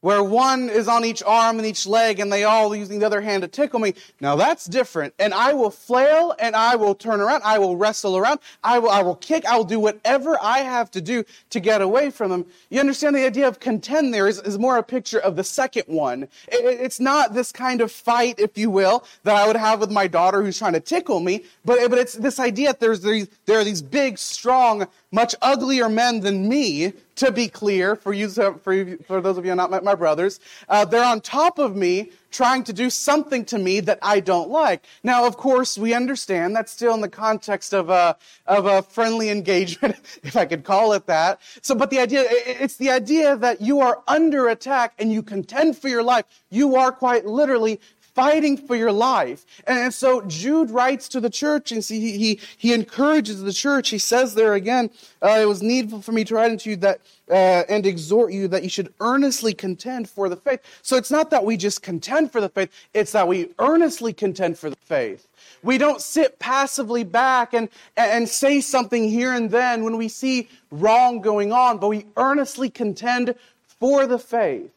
where 0.00 0.22
one 0.22 0.68
is 0.68 0.88
on 0.88 1.04
each 1.04 1.22
arm 1.22 1.58
and 1.58 1.66
each 1.66 1.86
leg 1.86 2.20
and 2.20 2.32
they 2.32 2.44
all 2.44 2.74
using 2.74 2.98
the 2.98 3.06
other 3.06 3.20
hand 3.20 3.42
to 3.42 3.48
tickle 3.48 3.80
me. 3.80 3.94
Now 4.20 4.36
that's 4.36 4.64
different. 4.64 5.14
And 5.18 5.34
I 5.34 5.52
will 5.52 5.70
flail 5.70 6.34
and 6.38 6.56
I 6.56 6.76
will 6.76 6.94
turn 6.94 7.20
around. 7.20 7.42
I 7.44 7.58
will 7.58 7.76
wrestle 7.76 8.16
around. 8.16 8.40
I 8.64 8.78
will, 8.78 8.90
I 8.90 9.02
will 9.02 9.16
kick. 9.16 9.44
I 9.44 9.56
will 9.56 9.64
do 9.64 9.78
whatever 9.78 10.38
I 10.40 10.60
have 10.60 10.90
to 10.92 11.00
do 11.00 11.24
to 11.50 11.60
get 11.60 11.82
away 11.82 12.10
from 12.10 12.30
them. 12.30 12.46
You 12.70 12.80
understand 12.80 13.14
the 13.14 13.26
idea 13.26 13.46
of 13.48 13.60
contend 13.60 14.14
there 14.14 14.26
is, 14.26 14.40
is 14.40 14.58
more 14.58 14.78
a 14.78 14.82
picture 14.82 15.18
of 15.18 15.36
the 15.36 15.44
second 15.44 15.84
one. 15.86 16.24
It, 16.48 16.80
it's 16.80 17.00
not 17.00 17.34
this 17.34 17.52
kind 17.52 17.80
of 17.80 17.92
fight, 17.92 18.38
if 18.38 18.56
you 18.56 18.70
will, 18.70 19.04
that 19.24 19.36
I 19.36 19.46
would 19.46 19.56
have 19.56 19.80
with 19.80 19.90
my 19.90 20.06
daughter 20.06 20.42
who's 20.42 20.58
trying 20.58 20.72
to 20.72 20.80
tickle 20.80 21.20
me, 21.20 21.44
but, 21.64 21.90
but 21.90 21.98
it's 21.98 22.14
this 22.14 22.38
idea 22.38 22.68
that 22.68 22.80
there's, 22.80 23.02
these, 23.02 23.28
there 23.46 23.58
are 23.58 23.64
these 23.64 23.82
big, 23.82 24.18
strong, 24.18 24.86
much 25.12 25.34
uglier 25.42 25.88
men 25.88 26.20
than 26.20 26.48
me, 26.48 26.92
to 27.20 27.30
be 27.30 27.48
clear, 27.48 27.96
for 27.96 28.14
you, 28.14 28.30
for, 28.30 28.72
you, 28.72 28.98
for 29.06 29.20
those 29.20 29.36
of 29.36 29.44
you 29.44 29.54
not 29.54 29.70
my, 29.70 29.80
my 29.80 29.94
brothers, 29.94 30.40
uh, 30.70 30.86
they're 30.86 31.04
on 31.04 31.20
top 31.20 31.58
of 31.58 31.76
me 31.76 32.10
trying 32.30 32.64
to 32.64 32.72
do 32.72 32.88
something 32.88 33.44
to 33.44 33.58
me 33.58 33.80
that 33.80 33.98
I 34.00 34.20
don't 34.20 34.48
like. 34.48 34.86
Now, 35.02 35.26
of 35.26 35.36
course, 35.36 35.76
we 35.76 35.92
understand 35.92 36.56
that's 36.56 36.72
still 36.72 36.94
in 36.94 37.02
the 37.02 37.10
context 37.10 37.74
of 37.74 37.90
a, 37.90 38.16
of 38.46 38.64
a 38.64 38.80
friendly 38.80 39.28
engagement, 39.28 39.96
if 40.22 40.34
I 40.34 40.46
could 40.46 40.64
call 40.64 40.94
it 40.94 41.04
that. 41.06 41.40
So, 41.60 41.74
but 41.74 41.90
the 41.90 41.98
idea, 41.98 42.24
it's 42.26 42.76
the 42.76 42.90
idea 42.90 43.36
that 43.36 43.60
you 43.60 43.80
are 43.80 44.02
under 44.08 44.48
attack 44.48 44.94
and 44.98 45.12
you 45.12 45.22
contend 45.22 45.76
for 45.76 45.88
your 45.88 46.02
life. 46.02 46.24
You 46.48 46.76
are 46.76 46.90
quite 46.90 47.26
literally 47.26 47.80
fighting 48.20 48.58
for 48.58 48.76
your 48.76 48.92
life. 48.92 49.46
And 49.66 49.94
so 49.94 50.20
Jude 50.26 50.70
writes 50.70 51.08
to 51.08 51.20
the 51.20 51.30
church 51.30 51.72
and 51.72 51.82
see, 51.82 52.18
he, 52.18 52.38
he 52.58 52.74
encourages 52.74 53.40
the 53.40 53.52
church. 53.52 53.88
He 53.88 53.96
says 53.98 54.34
there 54.34 54.52
again, 54.52 54.90
uh, 55.22 55.38
it 55.40 55.48
was 55.48 55.62
needful 55.62 56.02
for 56.02 56.12
me 56.12 56.24
to 56.24 56.34
write 56.34 56.50
unto 56.50 56.68
you 56.68 56.76
that, 56.76 57.00
uh, 57.30 57.62
and 57.70 57.86
exhort 57.86 58.30
you 58.34 58.46
that 58.48 58.62
you 58.62 58.68
should 58.68 58.92
earnestly 59.00 59.54
contend 59.54 60.10
for 60.10 60.28
the 60.28 60.36
faith. 60.36 60.60
So 60.82 60.98
it's 60.98 61.10
not 61.10 61.30
that 61.30 61.46
we 61.46 61.56
just 61.56 61.80
contend 61.80 62.30
for 62.30 62.42
the 62.42 62.50
faith, 62.50 62.70
it's 62.92 63.12
that 63.12 63.26
we 63.26 63.48
earnestly 63.58 64.12
contend 64.12 64.58
for 64.58 64.68
the 64.68 64.76
faith. 64.84 65.26
We 65.62 65.78
don't 65.78 66.02
sit 66.02 66.38
passively 66.38 67.04
back 67.04 67.54
and, 67.54 67.70
and 67.96 68.28
say 68.28 68.60
something 68.60 69.08
here 69.08 69.32
and 69.32 69.50
then 69.50 69.82
when 69.82 69.96
we 69.96 70.08
see 70.08 70.50
wrong 70.70 71.22
going 71.22 71.52
on, 71.52 71.78
but 71.78 71.88
we 71.88 72.04
earnestly 72.18 72.68
contend 72.68 73.34
for 73.78 74.06
the 74.06 74.18
faith. 74.18 74.70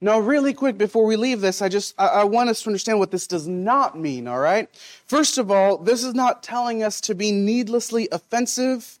Now, 0.00 0.20
really 0.20 0.54
quick 0.54 0.78
before 0.78 1.04
we 1.04 1.16
leave 1.16 1.40
this, 1.40 1.60
I 1.60 1.68
just 1.68 1.94
I, 1.98 2.06
I, 2.06 2.24
want 2.24 2.50
us 2.50 2.62
to 2.62 2.68
understand 2.68 3.00
what 3.00 3.10
this 3.10 3.26
does 3.26 3.48
not 3.48 3.98
mean. 3.98 4.28
All 4.28 4.38
right. 4.38 4.68
First 5.06 5.38
of 5.38 5.50
all, 5.50 5.76
this 5.76 6.04
is 6.04 6.14
not 6.14 6.42
telling 6.42 6.84
us 6.84 7.00
to 7.02 7.16
be 7.16 7.32
needlessly 7.32 8.08
offensive 8.12 8.98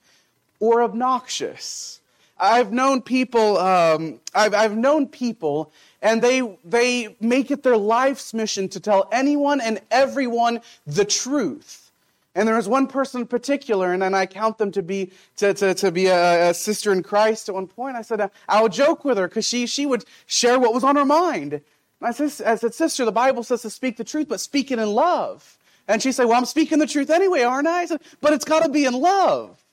or 0.58 0.82
obnoxious. 0.82 2.00
I've 2.40 2.72
known 2.72 3.02
people. 3.02 3.58
Um, 3.58 4.20
I've 4.34 4.54
I've 4.54 4.76
known 4.76 5.06
people, 5.06 5.72
and 6.02 6.20
they 6.20 6.56
they 6.64 7.16
make 7.20 7.52
it 7.52 7.62
their 7.62 7.76
life's 7.76 8.34
mission 8.34 8.68
to 8.70 8.80
tell 8.80 9.08
anyone 9.12 9.60
and 9.60 9.80
everyone 9.90 10.60
the 10.86 11.04
truth. 11.04 11.87
And 12.34 12.46
there 12.46 12.56
was 12.56 12.68
one 12.68 12.86
person 12.86 13.22
in 13.22 13.26
particular, 13.26 13.92
and 13.92 14.02
then 14.02 14.14
I 14.14 14.26
count 14.26 14.58
them 14.58 14.70
to 14.72 14.82
be 14.82 15.10
to, 15.36 15.54
to, 15.54 15.74
to 15.74 15.90
be 15.90 16.06
a, 16.06 16.50
a, 16.50 16.54
sister 16.54 16.92
in 16.92 17.02
Christ 17.02 17.48
at 17.48 17.54
one 17.54 17.66
point. 17.66 17.96
I 17.96 18.02
said, 18.02 18.30
I 18.48 18.62
would 18.62 18.72
joke 18.72 19.04
with 19.04 19.18
her 19.18 19.28
because 19.28 19.46
she, 19.46 19.66
she 19.66 19.86
would 19.86 20.04
share 20.26 20.58
what 20.58 20.74
was 20.74 20.84
on 20.84 20.96
her 20.96 21.04
mind. 21.04 21.54
And 21.54 21.62
I 22.02 22.12
said, 22.12 22.46
I 22.46 22.54
said, 22.54 22.74
sister, 22.74 23.04
the 23.04 23.12
Bible 23.12 23.42
says 23.42 23.62
to 23.62 23.70
speak 23.70 23.96
the 23.96 24.04
truth, 24.04 24.28
but 24.28 24.40
speak 24.40 24.70
it 24.70 24.78
in 24.78 24.88
love. 24.88 25.58
And 25.88 26.02
she 26.02 26.12
said, 26.12 26.26
well, 26.26 26.36
I'm 26.36 26.44
speaking 26.44 26.78
the 26.78 26.86
truth 26.86 27.10
anyway, 27.10 27.42
aren't 27.42 27.66
I? 27.66 27.80
I 27.80 27.86
said, 27.86 28.02
but 28.20 28.34
it's 28.34 28.44
got 28.44 28.62
to 28.62 28.68
be 28.68 28.84
in 28.84 28.92
love. 28.92 29.64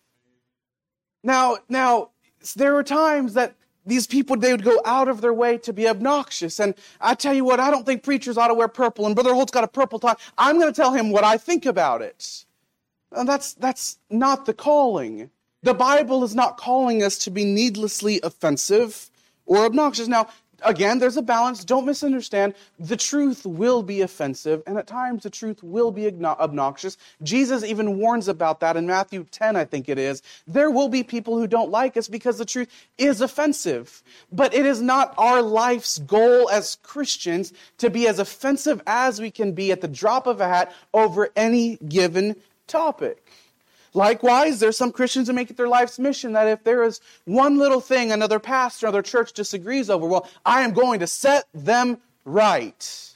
Now, 1.24 1.58
now, 1.68 2.12
there 2.56 2.74
were 2.74 2.84
times 2.84 3.34
that 3.34 3.56
these 3.86 4.08
people, 4.08 4.38
they 4.38 4.52
would 4.52 4.64
go 4.64 4.82
out 4.86 5.08
of 5.08 5.22
their 5.22 5.34
way 5.34 5.58
to 5.60 5.74
be 5.74 5.88
obnoxious. 5.88 6.60
And 6.60 6.74
I 7.00 7.14
tell 7.14 7.34
you 7.34 7.46
what, 7.46 7.60
I 7.60 7.70
don't 7.70 7.86
think 7.86 8.04
preachers 8.04 8.38
ought 8.38 8.48
to 8.48 8.54
wear 8.54 8.68
purple. 8.68 9.06
And 9.06 9.16
Brother 9.16 9.34
Holt's 9.34 9.52
got 9.52 9.64
a 9.64 9.68
purple 9.68 10.00
tie. 10.00 10.16
I'm 10.38 10.60
going 10.60 10.72
to 10.72 10.76
tell 10.76 10.94
him 10.94 11.12
what 11.12 11.24
I 11.24 11.38
think 11.38 11.66
about 11.66 12.02
it. 12.02 12.46
And 13.12 13.30
that's, 13.30 13.54
that's 13.54 13.98
not 14.10 14.46
the 14.46 14.54
calling. 14.54 15.30
The 15.64 15.74
Bible 15.74 16.24
is 16.24 16.36
not 16.36 16.58
calling 16.58 17.04
us 17.04 17.18
to 17.20 17.32
be 17.32 17.46
needlessly 17.46 18.20
offensive 18.22 19.10
or 19.46 19.66
obnoxious. 19.66 20.08
Now, 20.08 20.28
again, 20.64 21.00
there's 21.00 21.18
a 21.18 21.22
balance. 21.22 21.64
Don't 21.64 21.86
misunderstand. 21.86 22.54
The 22.80 22.98
truth 22.98 23.46
will 23.46 23.84
be 23.84 24.02
offensive, 24.02 24.64
and 24.66 24.78
at 24.78 24.88
times 24.88 25.24
the 25.24 25.30
truth 25.30 25.64
will 25.64 25.92
be 25.92 26.08
obnoxious. 26.08 26.98
Jesus 27.24 27.64
even 27.64 27.98
warns 27.98 28.28
about 28.28 28.60
that 28.60 28.78
in 28.78 28.88
Matthew 28.88 29.26
10, 29.32 29.56
I 29.56 29.66
think 29.66 29.90
it 29.90 29.98
is. 29.98 30.22
There 30.48 30.72
will 30.72 30.90
be 30.90 31.04
people 31.04 31.38
who 31.38 31.48
don't 31.48 31.72
like 31.72 31.98
us 31.98 32.08
because 32.08 32.38
the 32.38 32.46
truth 32.46 32.70
is 32.98 33.22
offensive. 33.22 34.04
But 34.32 34.54
it 34.54 34.66
is 34.66 34.82
not 34.82 35.14
our 35.18 35.42
life's 35.42 36.00
goal 36.00 36.50
as 36.50 36.78
Christians 36.84 37.54
to 37.78 37.90
be 37.90 38.08
as 38.08 38.20
offensive 38.20 38.82
as 38.88 39.20
we 39.20 39.32
can 39.32 39.54
be 39.54 39.72
at 39.72 39.82
the 39.82 39.88
drop 39.88 40.28
of 40.28 40.42
a 40.42 40.48
hat 40.48 40.74
over 40.94 41.30
any 41.36 41.78
given 41.88 42.36
topic. 42.68 43.24
Likewise, 43.96 44.60
there's 44.60 44.78
some 44.78 44.92
Christians 44.92 45.28
who 45.28 45.34
make 45.34 45.50
it 45.50 45.56
their 45.56 45.70
life's 45.70 45.98
mission 45.98 46.34
that 46.34 46.48
if 46.50 46.64
there 46.66 46.84
is 46.84 47.00
one 47.24 47.58
little 47.58 47.80
thing 47.80 48.12
another 48.12 48.40
pastor, 48.40 48.88
another 48.88 49.02
church 49.02 49.32
disagrees 49.32 49.90
over, 49.90 50.06
well, 50.06 50.30
I 50.46 50.62
am 50.62 50.74
going 50.74 51.00
to 51.00 51.08
set 51.08 51.46
them 51.54 52.00
right. 52.26 53.16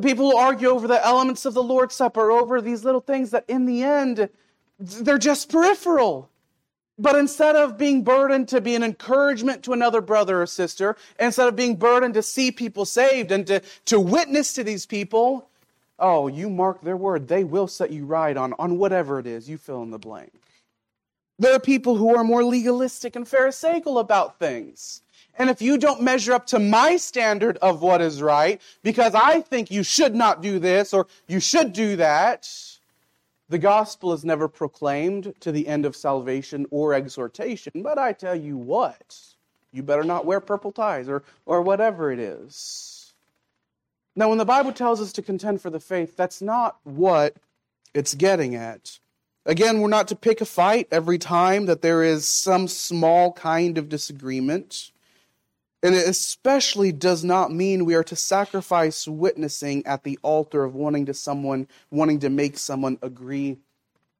People 0.00 0.30
who 0.30 0.36
argue 0.36 0.68
over 0.68 0.86
the 0.86 1.04
elements 1.04 1.44
of 1.44 1.54
the 1.54 1.62
Lord's 1.62 1.96
Supper, 1.96 2.30
over 2.30 2.60
these 2.60 2.84
little 2.84 3.00
things 3.00 3.30
that 3.30 3.44
in 3.48 3.66
the 3.66 3.82
end, 3.82 4.28
they're 4.78 5.18
just 5.18 5.50
peripheral. 5.50 6.30
But 6.96 7.16
instead 7.16 7.56
of 7.56 7.76
being 7.76 8.04
burdened 8.04 8.46
to 8.48 8.60
be 8.60 8.76
an 8.76 8.84
encouragement 8.84 9.64
to 9.64 9.72
another 9.72 10.00
brother 10.00 10.40
or 10.40 10.46
sister, 10.46 10.96
instead 11.18 11.48
of 11.48 11.56
being 11.56 11.74
burdened 11.74 12.14
to 12.14 12.22
see 12.22 12.52
people 12.52 12.84
saved 12.84 13.32
and 13.32 13.44
to, 13.48 13.60
to 13.86 13.98
witness 13.98 14.52
to 14.52 14.62
these 14.62 14.86
people, 14.86 15.49
Oh, 16.00 16.28
you 16.28 16.48
mark 16.48 16.80
their 16.80 16.96
word, 16.96 17.28
they 17.28 17.44
will 17.44 17.68
set 17.68 17.90
you 17.90 18.06
right 18.06 18.36
on, 18.36 18.54
on 18.58 18.78
whatever 18.78 19.18
it 19.18 19.26
is. 19.26 19.48
You 19.48 19.58
fill 19.58 19.82
in 19.82 19.90
the 19.90 19.98
blank. 19.98 20.32
There 21.38 21.54
are 21.54 21.60
people 21.60 21.96
who 21.96 22.14
are 22.16 22.24
more 22.24 22.44
legalistic 22.44 23.16
and 23.16 23.26
pharisaical 23.26 23.98
about 23.98 24.38
things. 24.38 25.02
And 25.38 25.48
if 25.48 25.62
you 25.62 25.78
don't 25.78 26.02
measure 26.02 26.34
up 26.34 26.46
to 26.48 26.58
my 26.58 26.96
standard 26.96 27.56
of 27.58 27.80
what 27.80 28.02
is 28.02 28.20
right, 28.20 28.60
because 28.82 29.14
I 29.14 29.40
think 29.40 29.70
you 29.70 29.82
should 29.82 30.14
not 30.14 30.42
do 30.42 30.58
this 30.58 30.92
or 30.92 31.06
you 31.28 31.40
should 31.40 31.72
do 31.72 31.96
that, 31.96 32.46
the 33.48 33.58
gospel 33.58 34.12
is 34.12 34.24
never 34.24 34.48
proclaimed 34.48 35.34
to 35.40 35.50
the 35.50 35.66
end 35.66 35.86
of 35.86 35.96
salvation 35.96 36.66
or 36.70 36.94
exhortation. 36.94 37.82
But 37.82 37.98
I 37.98 38.12
tell 38.12 38.36
you 38.36 38.56
what, 38.56 39.18
you 39.72 39.82
better 39.82 40.04
not 40.04 40.26
wear 40.26 40.40
purple 40.40 40.72
ties 40.72 41.08
or, 41.08 41.22
or 41.46 41.62
whatever 41.62 42.12
it 42.12 42.18
is. 42.18 42.89
Now, 44.16 44.28
when 44.28 44.38
the 44.38 44.44
Bible 44.44 44.72
tells 44.72 45.00
us 45.00 45.12
to 45.14 45.22
contend 45.22 45.62
for 45.62 45.70
the 45.70 45.80
faith, 45.80 46.16
that's 46.16 46.42
not 46.42 46.78
what 46.84 47.36
it's 47.94 48.14
getting 48.14 48.54
at. 48.54 48.98
Again, 49.46 49.80
we're 49.80 49.88
not 49.88 50.08
to 50.08 50.16
pick 50.16 50.40
a 50.40 50.44
fight 50.44 50.88
every 50.90 51.18
time 51.18 51.66
that 51.66 51.82
there 51.82 52.02
is 52.02 52.28
some 52.28 52.68
small 52.68 53.32
kind 53.32 53.78
of 53.78 53.88
disagreement. 53.88 54.92
And 55.82 55.94
it 55.94 56.06
especially 56.06 56.92
does 56.92 57.24
not 57.24 57.50
mean 57.50 57.86
we 57.86 57.94
are 57.94 58.04
to 58.04 58.16
sacrifice 58.16 59.08
witnessing 59.08 59.86
at 59.86 60.04
the 60.04 60.18
altar 60.22 60.62
of 60.62 60.74
wanting 60.74 61.06
to 61.06 61.14
someone 61.14 61.68
wanting 61.90 62.18
to 62.20 62.28
make 62.28 62.58
someone 62.58 62.98
agree 63.00 63.56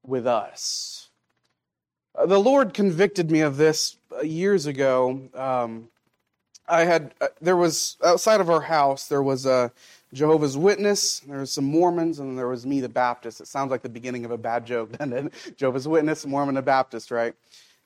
with 0.03 0.25
us. 0.25 1.09
Uh, 2.15 2.25
the 2.25 2.39
Lord 2.39 2.73
convicted 2.73 3.29
me 3.29 3.41
of 3.41 3.57
this 3.57 3.97
uh, 4.11 4.21
years 4.21 4.65
ago. 4.65 5.29
Um, 5.35 5.89
I 6.67 6.85
had 6.85 7.13
uh, 7.21 7.27
there 7.41 7.57
was 7.57 7.97
outside 8.03 8.41
of 8.41 8.49
our 8.49 8.61
house 8.61 9.07
there 9.07 9.23
was 9.23 9.45
a 9.45 9.71
Jehovah's 10.13 10.57
Witness, 10.57 11.21
there 11.21 11.39
was 11.39 11.51
some 11.51 11.63
Mormons, 11.65 12.19
and 12.19 12.37
there 12.37 12.47
was 12.47 12.65
me, 12.65 12.81
the 12.81 12.89
Baptist. 12.89 13.39
It 13.39 13.47
sounds 13.47 13.71
like 13.71 13.81
the 13.81 13.89
beginning 13.89 14.25
of 14.25 14.31
a 14.31 14.37
bad 14.37 14.65
joke, 14.65 14.91
doesn't 14.97 15.13
it? 15.13 15.57
Jehovah's 15.57 15.87
Witness, 15.87 16.25
Mormon, 16.25 16.57
and 16.57 16.65
Baptist, 16.65 17.11
right? 17.11 17.33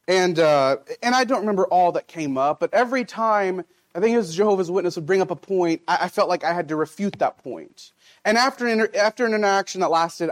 And 0.08 0.40
uh, 0.40 0.78
and 1.04 1.16
I 1.16 1.24
don't 1.24 1.42
remember 1.42 1.66
all 1.66 1.92
that 1.94 2.08
came 2.08 2.38
up, 2.38 2.60
but 2.60 2.74
every 2.74 3.06
time 3.06 3.64
I 3.94 4.00
think 4.00 4.14
it 4.14 4.18
was 4.18 4.36
Jehovah's 4.36 4.70
Witness 4.70 4.96
would 4.96 5.06
bring 5.06 5.22
up 5.22 5.32
a 5.32 5.36
point, 5.36 5.82
I, 5.88 6.00
I 6.02 6.08
felt 6.10 6.30
like 6.30 6.44
I 6.44 6.54
had 6.54 6.68
to 6.70 6.76
refute 6.76 7.20
that 7.20 7.38
point. 7.44 7.92
And 8.24 8.38
after 8.38 8.68
an, 8.68 8.88
after 8.96 9.26
an 9.26 9.34
interaction 9.34 9.82
that 9.82 9.92
lasted 9.92 10.32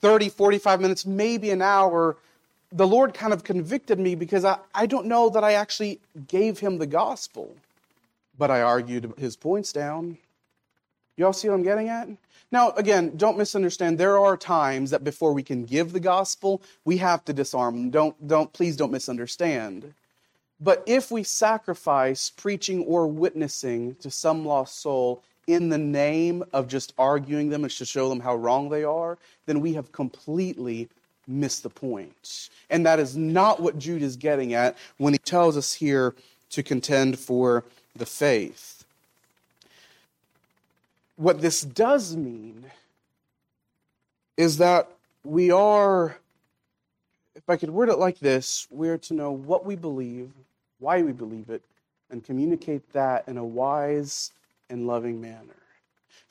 30, 0.00 0.28
45 0.28 0.80
minutes, 0.80 1.06
maybe 1.06 1.50
an 1.50 1.62
hour, 1.62 2.16
the 2.70 2.86
Lord 2.86 3.14
kind 3.14 3.32
of 3.32 3.44
convicted 3.44 3.98
me 3.98 4.14
because 4.14 4.44
I, 4.44 4.58
I 4.74 4.86
don't 4.86 5.06
know 5.06 5.30
that 5.30 5.42
I 5.42 5.52
actually 5.52 6.00
gave 6.26 6.58
him 6.58 6.78
the 6.78 6.86
gospel 6.86 7.54
but 8.38 8.50
I 8.50 8.62
argued 8.62 9.12
his 9.18 9.36
points 9.36 9.72
down. 9.72 10.16
Y'all 11.16 11.32
see 11.32 11.48
what 11.48 11.56
I'm 11.56 11.64
getting 11.64 11.88
at? 11.88 12.08
Now, 12.50 12.70
again, 12.70 13.16
don't 13.16 13.36
misunderstand. 13.36 13.98
There 13.98 14.18
are 14.18 14.36
times 14.36 14.90
that 14.90 15.04
before 15.04 15.32
we 15.32 15.42
can 15.42 15.64
give 15.64 15.92
the 15.92 16.00
gospel, 16.00 16.62
we 16.84 16.96
have 16.98 17.24
to 17.26 17.32
disarm. 17.32 17.90
Don't, 17.90 18.26
don't, 18.26 18.52
please 18.52 18.76
don't 18.76 18.92
misunderstand. 18.92 19.92
But 20.60 20.82
if 20.86 21.10
we 21.10 21.24
sacrifice 21.24 22.30
preaching 22.30 22.84
or 22.84 23.06
witnessing 23.06 23.96
to 23.96 24.10
some 24.10 24.46
lost 24.46 24.80
soul 24.80 25.22
in 25.46 25.68
the 25.68 25.78
name 25.78 26.44
of 26.52 26.68
just 26.68 26.94
arguing 26.98 27.50
them 27.50 27.64
and 27.64 27.72
to 27.72 27.84
show 27.84 28.08
them 28.08 28.20
how 28.20 28.36
wrong 28.36 28.68
they 28.68 28.84
are, 28.84 29.18
then 29.46 29.60
we 29.60 29.74
have 29.74 29.92
completely 29.92 30.88
missed 31.26 31.62
the 31.62 31.70
point. 31.70 32.48
And 32.70 32.86
that 32.86 32.98
is 32.98 33.16
not 33.16 33.60
what 33.60 33.78
Jude 33.78 34.02
is 34.02 34.16
getting 34.16 34.54
at 34.54 34.76
when 34.96 35.12
he 35.12 35.18
tells 35.18 35.56
us 35.56 35.72
here 35.72 36.14
to 36.50 36.62
contend 36.62 37.18
for 37.18 37.64
the 37.96 38.06
faith. 38.06 38.84
What 41.16 41.40
this 41.40 41.62
does 41.62 42.16
mean 42.16 42.64
is 44.36 44.58
that 44.58 44.88
we 45.24 45.50
are, 45.50 46.16
if 47.34 47.48
I 47.48 47.56
could 47.56 47.70
word 47.70 47.88
it 47.88 47.98
like 47.98 48.20
this, 48.20 48.68
we're 48.70 48.98
to 48.98 49.14
know 49.14 49.32
what 49.32 49.66
we 49.66 49.74
believe, 49.74 50.30
why 50.78 51.02
we 51.02 51.12
believe 51.12 51.50
it, 51.50 51.62
and 52.10 52.24
communicate 52.24 52.92
that 52.92 53.26
in 53.26 53.36
a 53.36 53.44
wise 53.44 54.32
and 54.70 54.86
loving 54.86 55.20
manner. 55.20 55.56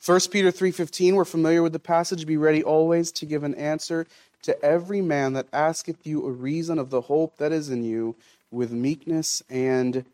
1 0.04 0.30
Peter 0.30 0.50
3:15 0.50 1.14
we're 1.14 1.24
familiar 1.24 1.62
with 1.62 1.72
the 1.72 1.78
passage 1.78 2.24
be 2.24 2.36
ready 2.36 2.62
always 2.62 3.10
to 3.12 3.26
give 3.26 3.42
an 3.42 3.54
answer 3.56 4.06
to 4.42 4.64
every 4.64 5.00
man 5.00 5.32
that 5.32 5.48
asketh 5.52 6.06
you 6.06 6.24
a 6.24 6.30
reason 6.30 6.78
of 6.78 6.90
the 6.90 7.02
hope 7.02 7.36
that 7.38 7.52
is 7.52 7.68
in 7.68 7.82
you 7.82 8.14
with 8.50 8.70
meekness 8.70 9.42
and 9.50 10.04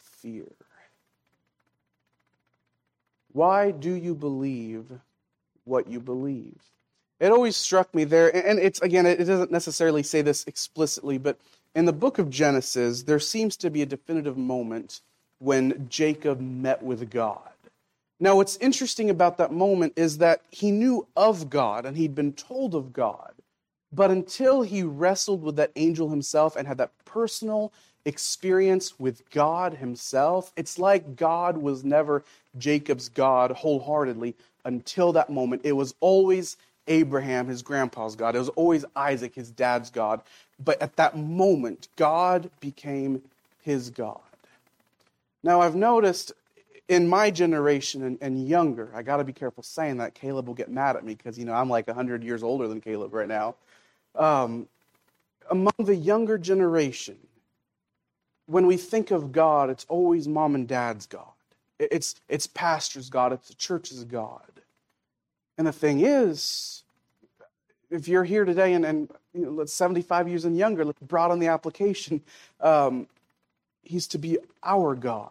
fear. 0.00 0.46
Why 3.34 3.72
do 3.72 3.92
you 3.92 4.14
believe 4.14 4.86
what 5.64 5.88
you 5.88 5.98
believe? 5.98 6.62
It 7.18 7.32
always 7.32 7.56
struck 7.56 7.92
me 7.92 8.04
there, 8.04 8.34
and 8.34 8.60
it's 8.60 8.80
again, 8.80 9.06
it 9.06 9.18
doesn't 9.24 9.50
necessarily 9.50 10.04
say 10.04 10.22
this 10.22 10.44
explicitly, 10.46 11.18
but 11.18 11.36
in 11.74 11.84
the 11.84 11.92
book 11.92 12.20
of 12.20 12.30
Genesis, 12.30 13.02
there 13.02 13.18
seems 13.18 13.56
to 13.56 13.70
be 13.70 13.82
a 13.82 13.86
definitive 13.86 14.36
moment 14.36 15.00
when 15.40 15.88
Jacob 15.88 16.40
met 16.40 16.80
with 16.80 17.10
God. 17.10 17.50
Now, 18.20 18.36
what's 18.36 18.56
interesting 18.58 19.10
about 19.10 19.36
that 19.38 19.52
moment 19.52 19.94
is 19.96 20.18
that 20.18 20.42
he 20.50 20.70
knew 20.70 21.08
of 21.16 21.50
God 21.50 21.84
and 21.84 21.96
he'd 21.96 22.14
been 22.14 22.34
told 22.34 22.72
of 22.72 22.92
God. 22.92 23.32
But 23.92 24.12
until 24.12 24.62
he 24.62 24.84
wrestled 24.84 25.42
with 25.42 25.56
that 25.56 25.72
angel 25.74 26.10
himself 26.10 26.54
and 26.54 26.68
had 26.68 26.78
that 26.78 26.92
personal 27.04 27.72
experience 28.04 28.98
with 28.98 29.28
God 29.30 29.74
Himself, 29.74 30.52
it's 30.56 30.78
like 30.78 31.16
God 31.16 31.56
was 31.56 31.84
never 31.84 32.24
Jacob's 32.58 33.08
God 33.08 33.50
wholeheartedly 33.52 34.34
until 34.64 35.12
that 35.12 35.30
moment. 35.30 35.62
It 35.64 35.72
was 35.72 35.94
always 36.00 36.56
Abraham, 36.88 37.48
his 37.48 37.62
grandpa's 37.62 38.16
God. 38.16 38.34
It 38.34 38.38
was 38.38 38.50
always 38.50 38.84
Isaac, 38.94 39.34
his 39.34 39.50
dad's 39.50 39.90
God. 39.90 40.20
But 40.62 40.80
at 40.82 40.96
that 40.96 41.16
moment, 41.16 41.88
God 41.96 42.50
became 42.60 43.22
his 43.62 43.90
God. 43.90 44.20
Now, 45.42 45.60
I've 45.60 45.74
noticed 45.74 46.32
in 46.88 47.08
my 47.08 47.30
generation 47.30 48.02
and, 48.04 48.18
and 48.20 48.46
younger, 48.46 48.90
I 48.94 49.02
got 49.02 49.16
to 49.18 49.24
be 49.24 49.32
careful 49.32 49.62
saying 49.62 49.98
that. 49.98 50.14
Caleb 50.14 50.46
will 50.46 50.54
get 50.54 50.70
mad 50.70 50.96
at 50.96 51.04
me 51.04 51.14
because, 51.14 51.38
you 51.38 51.44
know, 51.44 51.54
I'm 51.54 51.70
like 51.70 51.86
100 51.86 52.22
years 52.22 52.42
older 52.42 52.68
than 52.68 52.80
Caleb 52.80 53.14
right 53.14 53.28
now. 53.28 53.54
Um, 54.14 54.68
among 55.50 55.72
the 55.78 55.94
younger 55.94 56.38
generation, 56.38 57.16
when 58.46 58.66
we 58.66 58.76
think 58.76 59.10
of 59.10 59.32
God, 59.32 59.70
it's 59.70 59.86
always 59.88 60.28
mom 60.28 60.54
and 60.54 60.68
dad's 60.68 61.06
God. 61.06 61.32
It's, 61.78 62.16
it's 62.28 62.46
pastor's 62.46 63.10
God. 63.10 63.32
It's 63.32 63.48
the 63.48 63.54
church's 63.54 64.04
God. 64.04 64.42
And 65.58 65.66
the 65.66 65.72
thing 65.72 66.00
is, 66.00 66.82
if 67.90 68.08
you're 68.08 68.24
here 68.24 68.44
today 68.44 68.74
and, 68.74 68.84
and 68.84 69.10
you 69.32 69.50
know, 69.50 69.64
75 69.64 70.28
years 70.28 70.44
and 70.44 70.56
younger, 70.56 70.84
brought 71.02 71.30
on 71.30 71.38
the 71.38 71.48
application, 71.48 72.22
um, 72.60 73.06
he's 73.82 74.06
to 74.08 74.18
be 74.18 74.38
our 74.62 74.94
God. 74.94 75.30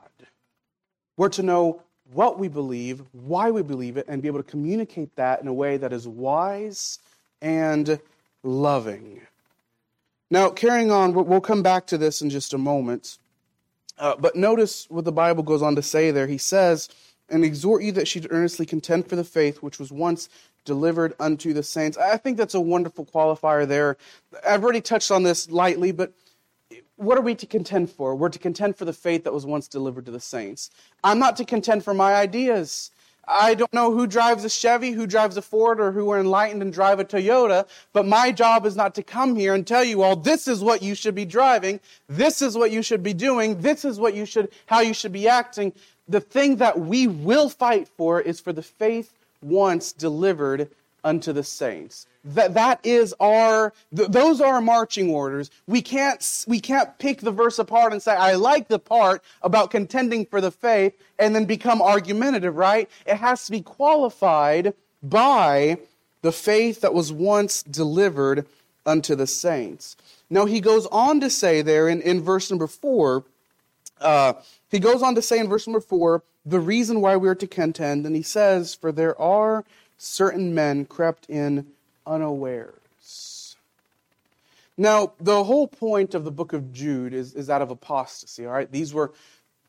We're 1.18 1.30
to 1.30 1.44
know 1.44 1.82
what 2.12 2.40
we 2.40 2.48
believe, 2.48 3.02
why 3.12 3.52
we 3.52 3.62
believe 3.62 3.98
it, 3.98 4.06
and 4.08 4.22
be 4.22 4.28
able 4.28 4.44
to 4.44 4.50
communicate 4.50 5.16
that 5.16 5.42
in 5.42 5.48
a 5.48 5.54
way 5.54 5.78
that 5.78 5.94
is 5.94 6.08
wise 6.08 7.00
and 7.42 8.00
loving. 8.44 9.22
Now, 10.30 10.50
carrying 10.50 10.92
on, 10.92 11.14
we'll 11.14 11.42
come 11.42 11.64
back 11.64 11.86
to 11.88 11.98
this 11.98 12.22
in 12.22 12.30
just 12.30 12.54
a 12.54 12.58
moment. 12.58 13.18
Uh, 13.98 14.16
but 14.16 14.36
notice 14.36 14.88
what 14.90 15.06
the 15.06 15.12
Bible 15.12 15.44
goes 15.44 15.62
on 15.62 15.76
to 15.76 15.82
say 15.82 16.12
there. 16.12 16.28
He 16.28 16.38
says, 16.38 16.90
And 17.30 17.46
exhort 17.46 17.84
you 17.84 17.92
that 17.94 18.08
she 18.08 18.26
earnestly 18.30 18.66
contend 18.66 19.08
for 19.08 19.16
the 19.16 19.24
faith 19.24 19.62
which 19.62 19.80
was 19.80 19.92
once 19.92 20.30
delivered 20.66 21.14
unto 21.20 21.54
the 21.54 21.64
saints. 21.64 21.98
I 21.98 22.18
think 22.18 22.38
that's 22.38 22.56
a 22.56 22.62
wonderful 22.62 23.06
qualifier 23.06 23.68
there. 23.68 23.98
I've 24.48 24.64
already 24.64 24.82
touched 24.82 25.12
on 25.12 25.24
this 25.24 25.52
lightly, 25.52 25.92
but 25.92 26.14
what 26.96 27.18
are 27.18 27.22
we 27.22 27.36
to 27.36 27.46
contend 27.46 27.92
for? 27.92 28.16
We're 28.16 28.30
to 28.30 28.40
contend 28.40 28.76
for 28.76 28.86
the 28.86 28.94
faith 28.94 29.24
that 29.26 29.34
was 29.34 29.46
once 29.46 29.68
delivered 29.68 30.06
to 30.06 30.12
the 30.12 30.20
saints. 30.20 30.70
I'm 31.04 31.20
not 31.20 31.36
to 31.38 31.46
contend 31.46 31.84
for 31.84 31.94
my 31.94 32.16
ideas. 32.16 32.92
I 33.28 33.54
don't 33.54 33.74
know 33.74 33.94
who 33.94 34.06
drives 34.06 34.44
a 34.44 34.50
Chevy, 34.50 34.92
who 34.92 35.08
drives 35.08 35.38
a 35.38 35.42
Ford, 35.42 35.80
or 35.80 35.92
who 35.92 36.10
are 36.10 36.20
enlightened 36.20 36.62
and 36.62 36.74
drive 36.74 37.00
a 37.00 37.06
Toyota, 37.06 37.68
but 37.94 38.06
my 38.06 38.32
job 38.32 38.66
is 38.66 38.76
not 38.76 38.96
to 38.96 39.04
come 39.04 39.36
here 39.36 39.54
and 39.54 39.66
tell 39.66 39.84
you 39.84 40.02
all 40.02 40.16
this 40.16 40.48
is 40.48 40.62
what 40.62 40.82
you 40.82 40.94
should 40.94 41.16
be 41.16 41.26
driving, 41.26 41.80
this 42.08 42.42
is 42.42 42.58
what 42.58 42.72
you 42.72 42.82
should 42.82 43.02
be 43.02 43.14
doing, 43.14 43.62
this 43.62 43.86
is 43.86 44.00
what 44.00 44.14
you 44.14 44.26
should, 44.26 44.52
how 44.66 44.82
you 44.82 44.94
should 44.94 45.14
be 45.14 45.28
acting. 45.28 45.72
The 46.08 46.20
thing 46.20 46.58
that 46.58 46.80
we 46.80 47.08
will 47.08 47.48
fight 47.48 47.88
for 47.88 48.20
is 48.20 48.42
for 48.42 48.52
the 48.52 48.62
faith 48.62 49.14
once 49.42 49.94
delivered 49.94 50.70
unto 51.04 51.34
the 51.34 51.44
saints. 51.44 52.08
That, 52.24 52.54
that 52.54 52.80
is 52.84 53.14
our, 53.20 53.74
th- 53.96 54.10
those 54.10 54.40
are 54.40 54.56
our 54.56 54.62
marching 54.62 55.10
orders. 55.10 55.52
We 55.68 55.82
can't, 55.82 56.46
we 56.48 56.60
can't 56.60 56.98
pick 56.98 57.22
the 57.22 57.32
verse 57.32 57.60
apart 57.60 57.92
and 57.92 58.02
say, 58.02 58.16
I 58.16 58.36
like 58.36 58.70
the 58.70 58.80
part 58.80 59.22
about 59.42 59.72
contending 59.72 60.26
for 60.26 60.40
the 60.40 60.52
faith 60.52 60.94
and 61.20 61.36
then 61.36 61.46
become 61.46 61.82
argumentative, 61.82 62.56
right? 62.56 62.90
It 63.06 63.18
has 63.18 63.46
to 63.46 63.52
be 63.52 63.62
qualified 63.62 64.74
by 65.02 65.78
the 66.22 66.32
faith 66.32 66.82
that 66.82 66.94
was 66.94 67.12
once 67.12 67.64
delivered 67.64 68.46
unto 68.86 69.16
the 69.16 69.28
saints. 69.28 69.98
Now, 70.30 70.46
he 70.46 70.62
goes 70.62 70.86
on 70.88 71.20
to 71.20 71.30
say 71.30 71.62
there 71.62 71.90
in, 71.90 72.02
in 72.02 72.22
verse 72.22 72.50
number 72.50 72.68
four, 72.68 73.26
uh, 74.00 74.34
he 74.70 74.80
goes 74.80 75.04
on 75.04 75.16
to 75.16 75.22
say 75.22 75.40
in 75.40 75.48
verse 75.48 75.68
number 75.68 75.82
four, 75.82 76.24
the 76.46 76.60
reason 76.60 77.02
why 77.02 77.16
we 77.16 77.30
are 77.30 77.36
to 77.36 77.48
contend, 77.48 78.06
and 78.06 78.16
he 78.16 78.22
says, 78.22 78.76
For 78.76 78.92
there 78.92 79.20
are 79.20 79.64
certain 79.98 80.54
men 80.54 80.86
crept 80.86 81.30
in 81.30 81.68
unawares. 82.06 83.56
Now, 84.78 85.14
the 85.20 85.44
whole 85.44 85.68
point 85.68 86.16
of 86.16 86.24
the 86.24 86.32
book 86.32 86.54
of 86.54 86.74
Jude 86.74 87.14
is, 87.14 87.36
is 87.36 87.48
that 87.48 87.62
of 87.62 87.70
apostasy, 87.70 88.46
all 88.46 88.54
right? 88.54 88.72
These 88.72 88.94
were 88.94 89.12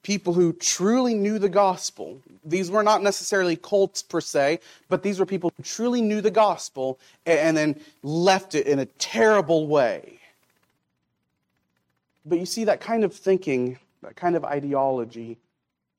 people 0.03 0.33
who 0.33 0.53
truly 0.53 1.15
knew 1.15 1.39
the 1.39 1.49
gospel. 1.49 2.21
These 2.45 2.71
were 2.71 2.83
not 2.83 3.03
necessarily 3.03 3.57
cults 3.57 4.03
per 4.03 4.21
se, 4.21 4.61
but 4.89 5.03
these 5.03 5.19
were 5.19 5.27
people 5.27 5.53
who 5.57 5.63
truly 5.63 6.01
knew 6.01 6.21
the 6.21 6.31
gospel 6.31 6.99
and, 7.27 7.39
and 7.39 7.57
then 7.57 7.81
left 8.03 8.55
it 8.55 8.67
in 8.67 8.79
a 8.79 8.87
terrible 8.87 9.67
way. 9.67 10.19
But 12.25 12.39
you 12.39 12.47
see, 12.47 12.65
that 12.65 12.81
kind 12.81 13.05
of 13.05 13.15
thinking, 13.15 13.79
that 14.03 14.17
kind 14.17 14.37
of 14.37 14.45
ideology, 14.45 15.37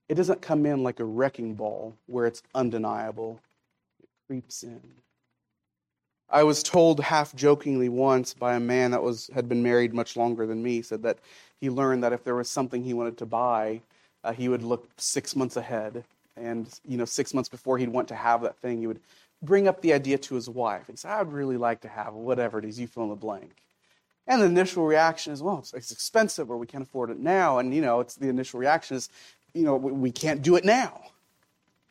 it 0.09 0.15
doesn't 0.15 0.41
come 0.41 0.65
in 0.65 0.83
like 0.83 0.99
a 0.99 1.05
wrecking 1.05 1.53
ball 1.53 1.95
where 2.07 2.25
it's 2.25 2.41
undeniable. 2.55 3.39
Creeps 4.27 4.63
in. 4.63 4.81
I 6.29 6.41
was 6.43 6.63
told 6.63 6.99
half 6.99 7.35
jokingly 7.35 7.89
once 7.89 8.33
by 8.33 8.55
a 8.55 8.59
man 8.59 8.89
that 8.91 9.03
was 9.03 9.29
had 9.33 9.47
been 9.47 9.61
married 9.61 9.93
much 9.93 10.17
longer 10.17 10.47
than 10.47 10.63
me 10.63 10.81
said 10.81 11.03
that 11.03 11.19
he 11.61 11.69
learned 11.69 12.03
that 12.03 12.13
if 12.13 12.23
there 12.23 12.35
was 12.35 12.49
something 12.49 12.83
he 12.83 12.95
wanted 12.95 13.17
to 13.19 13.25
buy, 13.27 13.81
uh, 14.23 14.33
he 14.33 14.49
would 14.49 14.63
look 14.63 14.89
six 14.97 15.35
months 15.35 15.57
ahead, 15.57 16.03
and 16.35 16.79
you 16.83 16.97
know 16.97 17.05
six 17.05 17.33
months 17.35 17.49
before 17.49 17.77
he'd 17.77 17.89
want 17.89 18.07
to 18.07 18.15
have 18.15 18.41
that 18.41 18.57
thing, 18.57 18.79
he 18.79 18.87
would 18.87 18.99
bring 19.43 19.67
up 19.67 19.81
the 19.81 19.93
idea 19.93 20.17
to 20.17 20.33
his 20.33 20.49
wife 20.49 20.89
and 20.89 20.97
say, 20.97 21.09
"I'd 21.09 21.31
really 21.31 21.57
like 21.57 21.81
to 21.81 21.87
have 21.87 22.15
whatever 22.15 22.57
it 22.57 22.65
is 22.65 22.79
you 22.79 22.87
fill 22.87 23.03
in 23.03 23.09
the 23.09 23.15
blank." 23.15 23.61
And 24.25 24.41
the 24.41 24.47
initial 24.47 24.85
reaction 24.85 25.33
is, 25.33 25.43
"Well, 25.43 25.59
it's, 25.59 25.91
expensive, 25.91 26.49
or 26.49 26.57
we 26.57 26.65
can't 26.65 26.83
afford 26.83 27.11
it 27.11 27.19
now." 27.19 27.59
And 27.59 27.75
you 27.75 27.81
know, 27.81 27.99
it's 27.99 28.15
the 28.15 28.29
initial 28.29 28.59
reaction 28.59 28.97
is, 28.97 29.09
"You 29.53 29.63
know, 29.63 29.75
we 29.75 30.11
can't 30.11 30.41
do 30.41 30.55
it 30.55 30.65
now." 30.65 31.11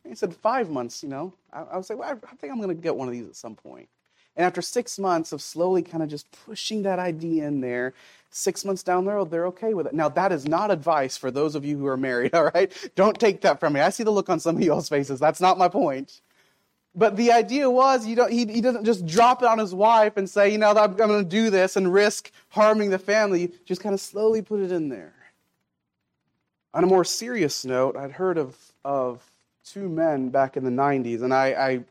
And 0.05 0.11
he 0.11 0.15
said, 0.15 0.35
five 0.35 0.69
months. 0.69 1.01
You 1.01 1.09
know, 1.09 1.33
I, 1.51 1.63
I 1.63 1.75
would 1.77 1.85
say, 1.85 1.95
"Well, 1.95 2.07
I, 2.07 2.11
I 2.13 2.35
think 2.35 2.53
I'm 2.53 2.61
going 2.61 2.69
to 2.69 2.75
get 2.75 2.95
one 2.95 3.07
of 3.07 3.13
these 3.13 3.25
at 3.25 3.35
some 3.35 3.55
point." 3.55 3.89
And 4.35 4.45
after 4.45 4.61
six 4.61 4.99
months 4.99 5.31
of 5.31 5.41
slowly 5.41 5.81
kind 5.81 6.03
of 6.03 6.09
just 6.09 6.27
pushing 6.45 6.83
that 6.83 6.99
idea 6.99 7.47
in 7.47 7.61
there, 7.61 7.93
six 8.29 8.63
months 8.63 8.83
down 8.83 9.05
the 9.05 9.13
road, 9.13 9.31
they're 9.31 9.47
okay 9.47 9.73
with 9.73 9.87
it. 9.87 9.93
Now, 9.93 10.09
that 10.09 10.31
is 10.31 10.47
not 10.47 10.69
advice 10.69 11.17
for 11.17 11.31
those 11.31 11.55
of 11.55 11.65
you 11.65 11.77
who 11.77 11.87
are 11.87 11.97
married, 11.97 12.33
all 12.35 12.51
right? 12.53 12.71
Don't 12.95 13.19
take 13.19 13.41
that 13.41 13.59
from 13.59 13.73
me. 13.73 13.79
I 13.79 13.89
see 13.89 14.03
the 14.03 14.11
look 14.11 14.29
on 14.29 14.39
some 14.39 14.57
of 14.57 14.61
y'all's 14.61 14.89
faces. 14.89 15.19
That's 15.19 15.41
not 15.41 15.57
my 15.57 15.69
point. 15.69 16.21
But 16.93 17.17
the 17.17 17.31
idea 17.31 17.69
was 17.69 18.05
you 18.05 18.15
don't, 18.15 18.31
he, 18.31 18.45
he 18.45 18.61
doesn't 18.61 18.85
just 18.85 19.05
drop 19.05 19.41
it 19.41 19.47
on 19.47 19.57
his 19.57 19.73
wife 19.73 20.15
and 20.15 20.29
say, 20.29 20.49
you 20.49 20.57
know, 20.57 20.69
I'm, 20.69 20.77
I'm 20.77 20.95
going 20.95 21.23
to 21.23 21.29
do 21.29 21.49
this 21.49 21.75
and 21.75 21.91
risk 21.91 22.31
harming 22.49 22.89
the 22.89 22.99
family. 22.99 23.51
Just 23.65 23.81
kind 23.81 23.93
of 23.93 23.99
slowly 23.99 24.41
put 24.41 24.61
it 24.61 24.71
in 24.71 24.89
there. 24.89 25.13
On 26.73 26.83
a 26.83 26.87
more 26.87 27.03
serious 27.03 27.65
note, 27.65 27.97
I'd 27.97 28.11
heard 28.11 28.37
of, 28.37 28.55
of 28.83 29.23
two 29.65 29.89
men 29.89 30.29
back 30.29 30.55
in 30.55 30.63
the 30.63 30.69
90s, 30.69 31.21
and 31.21 31.33
I, 31.33 31.47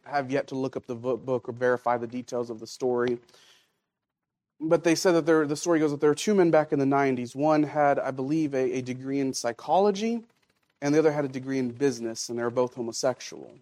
I 0.07 0.11
have 0.11 0.31
yet 0.31 0.47
to 0.49 0.55
look 0.55 0.77
up 0.77 0.87
the 0.87 0.95
book 0.95 1.49
or 1.49 1.53
verify 1.53 1.97
the 1.99 2.07
details 2.07 2.49
of 2.49 2.61
the 2.61 2.67
story. 2.67 3.19
But 4.61 4.85
they 4.85 4.95
said 4.95 5.13
that 5.13 5.27
there, 5.27 5.47
the 5.47 5.57
story 5.57 5.81
goes 5.81 5.91
that 5.91 6.01
there 6.01 6.11
were 6.11 6.15
two 6.15 6.35
men 6.35 6.51
back 6.51 6.73
in 6.73 6.79
the 6.79 6.85
90s. 6.85 7.35
One 7.35 7.65
had, 7.65 7.99
I 7.99 8.13
believe, 8.13 8.55
a, 8.55 8.79
a 8.79 8.81
degree 8.81 9.19
in 9.19 9.35
psychology, 9.35 10.23
and 10.81 10.95
the 10.95 11.01
other 11.01 11.13
had 11.13 11.25
a 11.25 11.29
degree 11.29 11.59
in 11.59 11.71
business, 11.71 12.29
and 12.29 12.39
they 12.39 12.43
were 12.43 12.51
both 12.51 12.75
homosexual. 12.75 13.53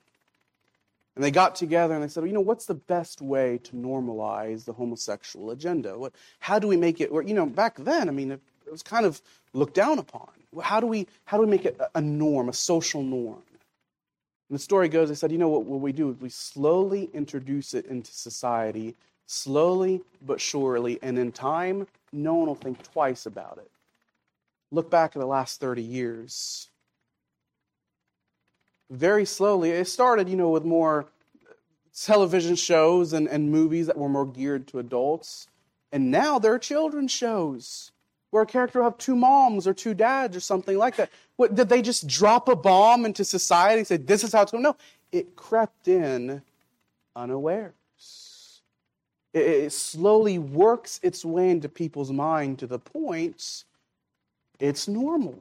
And 1.14 1.25
they 1.25 1.31
got 1.31 1.55
together 1.55 1.94
and 1.94 2.03
they 2.03 2.09
said, 2.09 2.22
well, 2.22 2.29
you 2.29 2.33
know, 2.33 2.40
what's 2.40 2.64
the 2.64 2.75
best 2.75 3.20
way 3.20 3.59
to 3.64 3.77
normalize 3.77 4.64
the 4.64 4.72
homosexual 4.72 5.51
agenda? 5.51 5.98
What, 5.98 6.14
how 6.40 6.59
do 6.59 6.66
we 6.66 6.77
make 6.77 7.03
it, 7.03 7.11
you 7.12 7.35
know, 7.35 7.44
back 7.44 7.77
then, 7.77 8.09
I 8.09 8.12
mean, 8.12 8.33
it, 8.33 8.40
it 8.66 8.72
was 8.72 8.83
kind 8.83 9.05
of 9.05 9.20
looked 9.53 9.75
down 9.75 9.98
upon. 9.98 10.31
How 10.62 10.81
do 10.81 10.87
we, 10.87 11.07
how 11.27 11.37
do 11.37 11.44
we 11.44 11.51
make 11.51 11.66
it 11.66 11.79
a 11.94 12.01
norm, 12.01 12.48
a 12.48 12.55
social 12.55 13.03
norm? 13.03 13.42
And 14.52 14.58
the 14.58 14.62
story 14.62 14.90
goes, 14.90 15.08
they 15.08 15.14
said, 15.14 15.32
you 15.32 15.38
know 15.38 15.48
what, 15.48 15.64
what 15.64 15.80
we 15.80 15.92
do 15.92 16.10
is 16.10 16.20
we 16.20 16.28
slowly 16.28 17.08
introduce 17.14 17.72
it 17.72 17.86
into 17.86 18.12
society, 18.12 18.94
slowly 19.24 20.02
but 20.20 20.42
surely, 20.42 20.98
and 21.00 21.18
in 21.18 21.32
time, 21.32 21.86
no 22.12 22.34
one 22.34 22.48
will 22.48 22.54
think 22.54 22.82
twice 22.82 23.24
about 23.24 23.56
it. 23.56 23.70
Look 24.70 24.90
back 24.90 25.16
at 25.16 25.20
the 25.20 25.26
last 25.26 25.58
30 25.58 25.80
years. 25.80 26.68
Very 28.90 29.24
slowly, 29.24 29.70
it 29.70 29.88
started, 29.88 30.28
you 30.28 30.36
know, 30.36 30.50
with 30.50 30.66
more 30.66 31.06
television 31.98 32.54
shows 32.54 33.14
and, 33.14 33.28
and 33.28 33.50
movies 33.50 33.86
that 33.86 33.96
were 33.96 34.10
more 34.10 34.26
geared 34.26 34.66
to 34.66 34.80
adults. 34.80 35.48
And 35.90 36.10
now 36.10 36.38
there 36.38 36.52
are 36.52 36.58
children's 36.58 37.10
shows 37.10 37.90
where 38.33 38.42
a 38.42 38.47
character 38.47 38.79
will 38.79 38.87
have 38.87 38.97
two 38.97 39.14
moms 39.14 39.66
or 39.66 39.75
two 39.75 39.92
dads 39.92 40.35
or 40.35 40.40
something 40.40 40.79
like 40.79 40.97
that. 40.97 41.11
What, 41.37 41.55
did 41.55 41.68
they 41.68 41.83
just 41.83 42.07
drop 42.09 42.49
a 42.49 42.57
bomb 42.57 43.05
into 43.05 43.27
society 43.27 43.81
and 43.81 43.87
say, 43.87 43.99
this 43.99 44.25
is 44.25 44.33
how 44.33 44.40
it's 44.40 44.53
going? 44.53 44.64
No, 44.64 44.75
it 45.12 45.37
crept 45.37 45.87
in 45.87 46.40
unawares. 47.14 47.75
It, 49.35 49.47
it 49.47 49.73
slowly 49.73 50.38
works 50.38 50.99
its 51.03 51.27
way 51.27 51.51
into 51.51 51.68
people's 51.68 52.11
mind 52.11 52.59
to 52.61 52.66
the 52.66 52.79
point 52.79 53.64
it's 54.59 54.88
normal. 54.88 55.38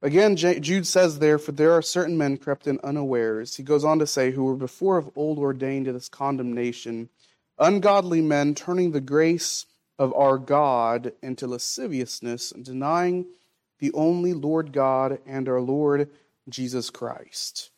Again, 0.00 0.36
Jude 0.36 0.86
says 0.86 1.18
there, 1.18 1.38
for 1.38 1.50
there 1.50 1.72
are 1.72 1.82
certain 1.82 2.16
men 2.16 2.36
crept 2.36 2.68
in 2.68 2.78
unawares. 2.84 3.56
He 3.56 3.64
goes 3.64 3.82
on 3.82 3.98
to 3.98 4.06
say, 4.06 4.30
who 4.30 4.44
were 4.44 4.54
before 4.54 4.96
of 4.96 5.10
old 5.16 5.38
ordained 5.38 5.86
to 5.86 5.92
this 5.92 6.08
condemnation, 6.08 7.08
ungodly 7.58 8.20
men 8.20 8.54
turning 8.54 8.92
the 8.92 9.00
grace 9.00 9.66
of 9.98 10.12
our 10.14 10.38
God 10.38 11.12
into 11.22 11.46
lasciviousness, 11.46 12.50
denying 12.50 13.26
the 13.78 13.92
only 13.92 14.32
Lord 14.32 14.72
God 14.72 15.18
and 15.26 15.48
our 15.48 15.60
Lord 15.60 16.10
Jesus 16.48 16.90
Christ. 16.90 17.70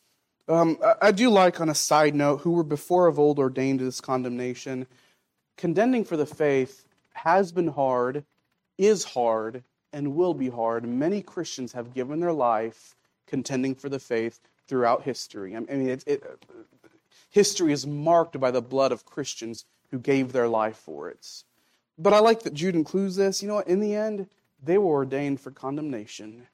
Um, 0.47 0.77
I 1.01 1.11
do 1.11 1.29
like, 1.29 1.61
on 1.61 1.69
a 1.69 1.75
side 1.75 2.15
note, 2.15 2.41
who 2.41 2.51
were 2.51 2.63
before 2.63 3.07
of 3.07 3.19
old 3.19 3.37
ordained 3.39 3.79
to 3.79 3.85
this 3.85 4.01
condemnation. 4.01 4.87
Contending 5.57 6.03
for 6.03 6.17
the 6.17 6.25
faith 6.25 6.85
has 7.13 7.51
been 7.51 7.67
hard, 7.67 8.23
is 8.77 9.03
hard, 9.03 9.63
and 9.93 10.15
will 10.15 10.33
be 10.33 10.49
hard. 10.49 10.87
Many 10.87 11.21
Christians 11.21 11.73
have 11.73 11.93
given 11.93 12.19
their 12.19 12.33
life 12.33 12.95
contending 13.27 13.75
for 13.75 13.89
the 13.89 13.99
faith 13.99 14.39
throughout 14.67 15.03
history. 15.03 15.55
I 15.55 15.59
mean, 15.59 15.89
it, 15.89 16.03
it, 16.07 16.23
history 17.29 17.71
is 17.71 17.85
marked 17.85 18.39
by 18.39 18.51
the 18.51 18.61
blood 18.61 18.91
of 18.91 19.05
Christians 19.05 19.65
who 19.91 19.99
gave 19.99 20.31
their 20.31 20.47
life 20.47 20.77
for 20.77 21.09
it. 21.09 21.43
But 21.99 22.13
I 22.13 22.19
like 22.19 22.43
that 22.43 22.53
Jude 22.53 22.75
includes 22.75 23.17
this. 23.17 23.41
You 23.43 23.49
know 23.49 23.55
what? 23.55 23.67
In 23.67 23.81
the 23.81 23.93
end, 23.93 24.27
they 24.63 24.77
were 24.77 24.91
ordained 24.91 25.41
for 25.41 25.51
condemnation. 25.51 26.47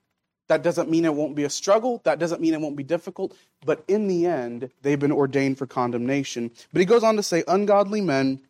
That 0.48 0.64
doesn't 0.64 0.90
mean 0.90 1.06
it 1.06 1.14
won't 1.14 1.36
be 1.36 1.44
a 1.44 1.50
struggle. 1.50 2.02
That 2.04 2.20
doesn't 2.20 2.42
mean 2.42 2.54
it 2.54 2.62
won't 2.62 2.76
be 2.76 2.84
difficult. 2.84 3.36
But 3.64 3.84
in 3.88 4.08
the 4.08 4.26
end, 4.26 4.72
they've 4.82 5.00
been 5.00 5.12
ordained 5.12 5.58
for 5.60 5.68
condemnation. 5.68 6.52
But 6.74 6.80
he 6.80 6.86
goes 6.86 7.04
on 7.04 7.16
to 7.16 7.24
say, 7.24 7.44
ungodly 7.48 8.02
men 8.02 8.42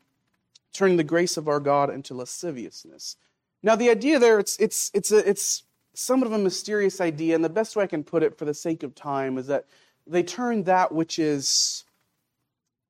turning 0.74 0.98
the 0.98 1.04
grace 1.04 1.38
of 1.38 1.48
our 1.48 1.60
God 1.60 1.90
into 1.90 2.14
lasciviousness. 2.14 3.18
Now, 3.62 3.76
the 3.76 3.90
idea 3.90 4.20
there, 4.20 4.40
it's, 4.40 4.58
it's, 4.58 4.92
it's, 4.94 5.12
a, 5.12 5.28
it's 5.30 5.64
somewhat 5.94 6.28
of 6.28 6.34
a 6.34 6.38
mysterious 6.38 7.02
idea. 7.02 7.36
And 7.36 7.44
the 7.44 7.50
best 7.50 7.76
way 7.76 7.84
I 7.84 7.88
can 7.88 8.04
put 8.04 8.24
it 8.24 8.38
for 8.38 8.46
the 8.46 8.54
sake 8.54 8.84
of 8.84 8.96
time 8.96 9.38
is 9.38 9.48
that 9.48 9.66
they 10.08 10.24
turn 10.24 10.64
that 10.64 10.94
which 10.94 11.20
is, 11.20 11.84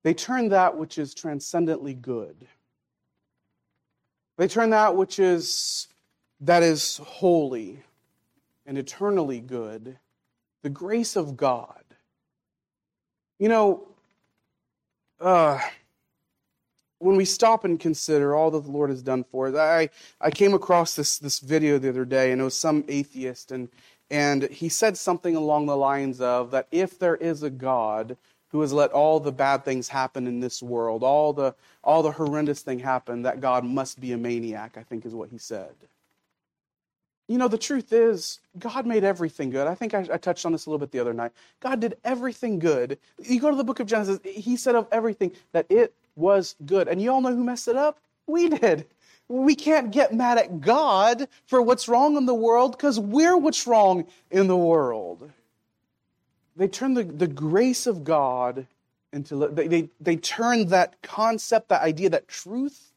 they 0.03 0.13
turn 0.13 0.49
that 0.49 0.77
which 0.77 0.97
is 0.97 1.13
transcendently 1.13 1.93
good 1.93 2.47
they 4.37 4.47
turn 4.47 4.71
that 4.71 4.95
which 4.95 5.19
is 5.19 5.87
that 6.41 6.63
is 6.63 6.97
holy 6.97 7.81
and 8.65 8.77
eternally 8.77 9.39
good, 9.39 9.97
the 10.63 10.69
grace 10.69 11.15
of 11.15 11.37
God. 11.37 11.83
You 13.39 13.49
know, 13.49 13.87
uh, 15.19 15.59
when 16.99 17.15
we 17.15 17.25
stop 17.25 17.65
and 17.65 17.79
consider 17.79 18.35
all 18.35 18.51
that 18.51 18.63
the 18.63 18.71
Lord 18.71 18.89
has 18.89 19.03
done 19.03 19.23
for 19.23 19.47
us, 19.47 19.55
I, 19.55 19.89
I 20.19 20.31
came 20.31 20.53
across 20.53 20.95
this, 20.95 21.19
this 21.19 21.39
video 21.39 21.77
the 21.77 21.89
other 21.89 22.05
day, 22.05 22.31
and 22.31 22.41
it 22.41 22.43
was 22.43 22.57
some 22.57 22.83
atheist, 22.87 23.51
and, 23.51 23.69
and 24.09 24.43
he 24.43 24.69
said 24.69 24.97
something 24.97 25.35
along 25.35 25.65
the 25.65 25.77
lines 25.77 26.21
of 26.21 26.51
that 26.51 26.67
if 26.71 26.97
there 26.97 27.15
is 27.15 27.43
a 27.43 27.49
God 27.49 28.17
who 28.55 28.61
has 28.61 28.71
let 28.71 28.93
all 28.93 29.19
the 29.19 29.33
bad 29.33 29.65
things 29.65 29.89
happen 29.89 30.27
in 30.27 30.39
this 30.39 30.63
world, 30.63 31.03
all 31.03 31.33
the, 31.33 31.53
all 31.83 32.01
the 32.01 32.11
horrendous 32.11 32.61
thing 32.61 32.79
happen, 32.79 33.23
that 33.23 33.41
God 33.41 33.65
must 33.65 33.99
be 33.99 34.13
a 34.13 34.17
maniac, 34.17 34.77
I 34.77 34.83
think 34.83 35.05
is 35.05 35.13
what 35.13 35.27
he 35.27 35.37
said. 35.37 35.73
You 37.27 37.37
know, 37.37 37.49
the 37.49 37.57
truth 37.57 37.91
is, 37.91 38.39
God 38.57 38.85
made 38.85 39.03
everything 39.03 39.49
good. 39.49 39.67
I 39.67 39.75
think 39.75 39.93
I, 39.93 40.07
I, 40.09 40.15
touched 40.15 40.45
on 40.45 40.53
this 40.53 40.67
a 40.67 40.69
little 40.69 40.79
bit 40.79 40.91
the 40.91 41.01
other 41.01 41.13
night. 41.13 41.33
God 41.59 41.81
did 41.81 41.97
everything 42.05 42.57
good. 42.57 42.97
You 43.19 43.41
go 43.41 43.51
to 43.51 43.57
the 43.57 43.65
book 43.65 43.81
of 43.81 43.87
Genesis, 43.87 44.19
he 44.23 44.55
said 44.55 44.75
of 44.75 44.87
everything 44.89 45.33
that 45.51 45.65
it 45.67 45.93
was 46.15 46.55
good. 46.65 46.87
And 46.87 47.01
you 47.01 47.11
all 47.11 47.19
know 47.19 47.35
who 47.35 47.43
messed 47.43 47.67
it 47.67 47.75
up? 47.75 47.99
We 48.25 48.47
did. 48.47 48.85
We 49.27 49.55
can't 49.55 49.91
get 49.91 50.13
mad 50.13 50.37
at 50.37 50.61
God 50.61 51.27
for 51.45 51.61
what's 51.61 51.89
wrong 51.89 52.15
in 52.15 52.25
the 52.25 52.33
world 52.33 52.71
because 52.71 53.01
we're 53.01 53.35
what's 53.35 53.67
wrong 53.67 54.05
in 54.31 54.47
the 54.47 54.55
world. 54.55 55.29
They 56.55 56.67
turn 56.67 56.93
the, 56.93 57.03
the 57.03 57.27
grace 57.27 57.85
of 57.85 58.03
God 58.03 58.67
into, 59.11 59.47
they, 59.47 59.67
they, 59.67 59.89
they 59.99 60.15
turn 60.15 60.67
that 60.67 61.01
concept, 61.01 61.69
that 61.69 61.81
idea, 61.81 62.09
that 62.09 62.27
truth 62.27 62.91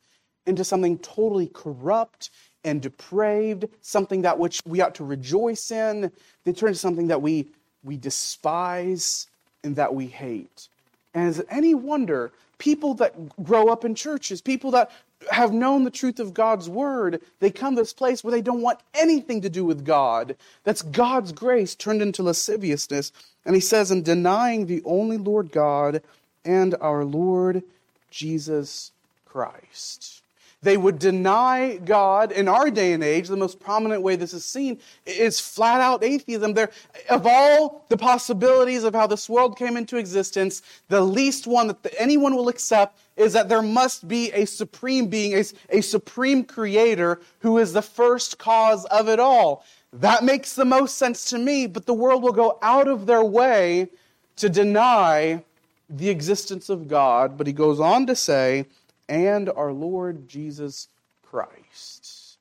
into 0.47 0.65
something 0.65 0.99
totally 0.99 1.49
corrupt 1.49 2.31
and 2.65 2.83
depraved, 2.83 3.67
something 3.81 4.23
that 4.23 4.39
which 4.39 4.61
we 4.67 4.81
ought 4.81 4.95
to 4.97 5.05
rejoice 5.05 5.71
in. 5.71 6.11
They 6.45 6.53
turn 6.53 6.73
to 6.73 6.79
something 6.79 7.09
that 7.09 7.23
we, 7.23 7.49
we 7.83 7.97
despise 7.97 9.27
and 9.65 9.77
that 9.77 9.95
we 9.95 10.07
hate. 10.07 10.69
And 11.15 11.29
is 11.29 11.39
it 11.39 11.47
any 11.51 11.75
wonder 11.75 12.33
people 12.59 12.95
that 12.95 13.15
grow 13.43 13.69
up 13.69 13.85
in 13.85 13.95
churches, 13.95 14.41
people 14.41 14.71
that 14.73 14.91
have 15.31 15.53
known 15.53 15.85
the 15.85 15.91
truth 15.91 16.21
of 16.21 16.35
God's 16.35 16.69
word, 16.69 17.21
they 17.41 17.51
come 17.51 17.75
to 17.75 17.83
this 17.83 17.93
place 17.93 18.23
where 18.23 18.31
they 18.31 18.43
don't 18.43 18.63
want 18.63 18.81
anything 18.95 19.41
to 19.43 19.49
do 19.49 19.65
with 19.65 19.85
God. 19.85 20.37
That's 20.65 20.83
God's 20.83 21.33
grace 21.33 21.75
turned 21.75 22.03
into 22.03 22.23
lasciviousness. 22.23 23.13
And 23.45 23.55
he 23.55 23.61
says, 23.61 23.91
in 23.91 24.03
denying 24.03 24.67
the 24.67 24.83
only 24.85 25.17
Lord 25.17 25.51
God 25.51 26.03
and 26.45 26.75
our 26.81 27.05
Lord 27.05 27.63
Jesus 28.11 28.93
Christ. 29.27 30.23
They 30.61 30.77
would 30.77 30.99
deny 30.99 31.77
God. 31.77 32.33
In 32.33 32.49
our 32.49 32.69
day 32.71 32.93
and 32.93 33.05
age, 33.05 33.29
the 33.29 33.37
most 33.37 33.61
prominent 33.61 34.03
way 34.03 34.17
this 34.17 34.35
is 34.35 34.45
seen 34.45 34.81
is 35.07 35.39
flat 35.39 35.81
out 35.81 36.03
atheism. 36.03 36.55
There, 36.55 36.71
of 37.09 37.27
all 37.27 37.85
the 37.89 37.97
possibilities 37.97 38.83
of 38.83 38.93
how 38.93 39.07
this 39.07 39.29
world 39.29 39.57
came 39.57 39.77
into 39.77 39.97
existence, 39.97 40.63
the 40.89 41.01
least 41.01 41.47
one 41.47 41.69
that 41.69 41.95
anyone 41.97 42.35
will 42.35 42.49
accept 42.49 42.99
is 43.17 43.33
that 43.35 43.49
there 43.49 43.63
must 43.63 44.09
be 44.09 44.33
a 44.33 44.47
supreme 44.47 45.07
being, 45.07 45.35
a, 45.35 45.45
a 45.71 45.81
supreme 45.81 46.43
creator 46.43 47.21
who 47.39 47.59
is 47.59 47.73
the 47.73 47.83
first 47.83 48.39
cause 48.39 48.85
of 48.87 49.09
it 49.09 49.21
all. 49.21 49.65
That 49.93 50.25
makes 50.25 50.55
the 50.55 50.65
most 50.65 50.99
sense 50.99 51.31
to 51.31 51.39
me, 51.39 51.69
but 51.69 51.87
the 51.87 51.95
world 51.95 52.23
will 52.23 52.33
go 52.33 52.59
out 52.63 52.89
of 52.89 53.07
their 53.07 53.25
way 53.25 53.89
to 54.37 54.49
deny 54.49 55.45
the 55.89 56.11
existence 56.11 56.69
of 56.69 56.89
God. 56.89 57.39
But 57.39 57.47
he 57.47 57.53
goes 57.53 57.79
on 57.79 58.07
to 58.07 58.17
say, 58.17 58.67
and 59.09 59.49
our 59.51 59.73
Lord 59.73 60.29
Jesus 60.29 60.89
Christ. 61.23 62.39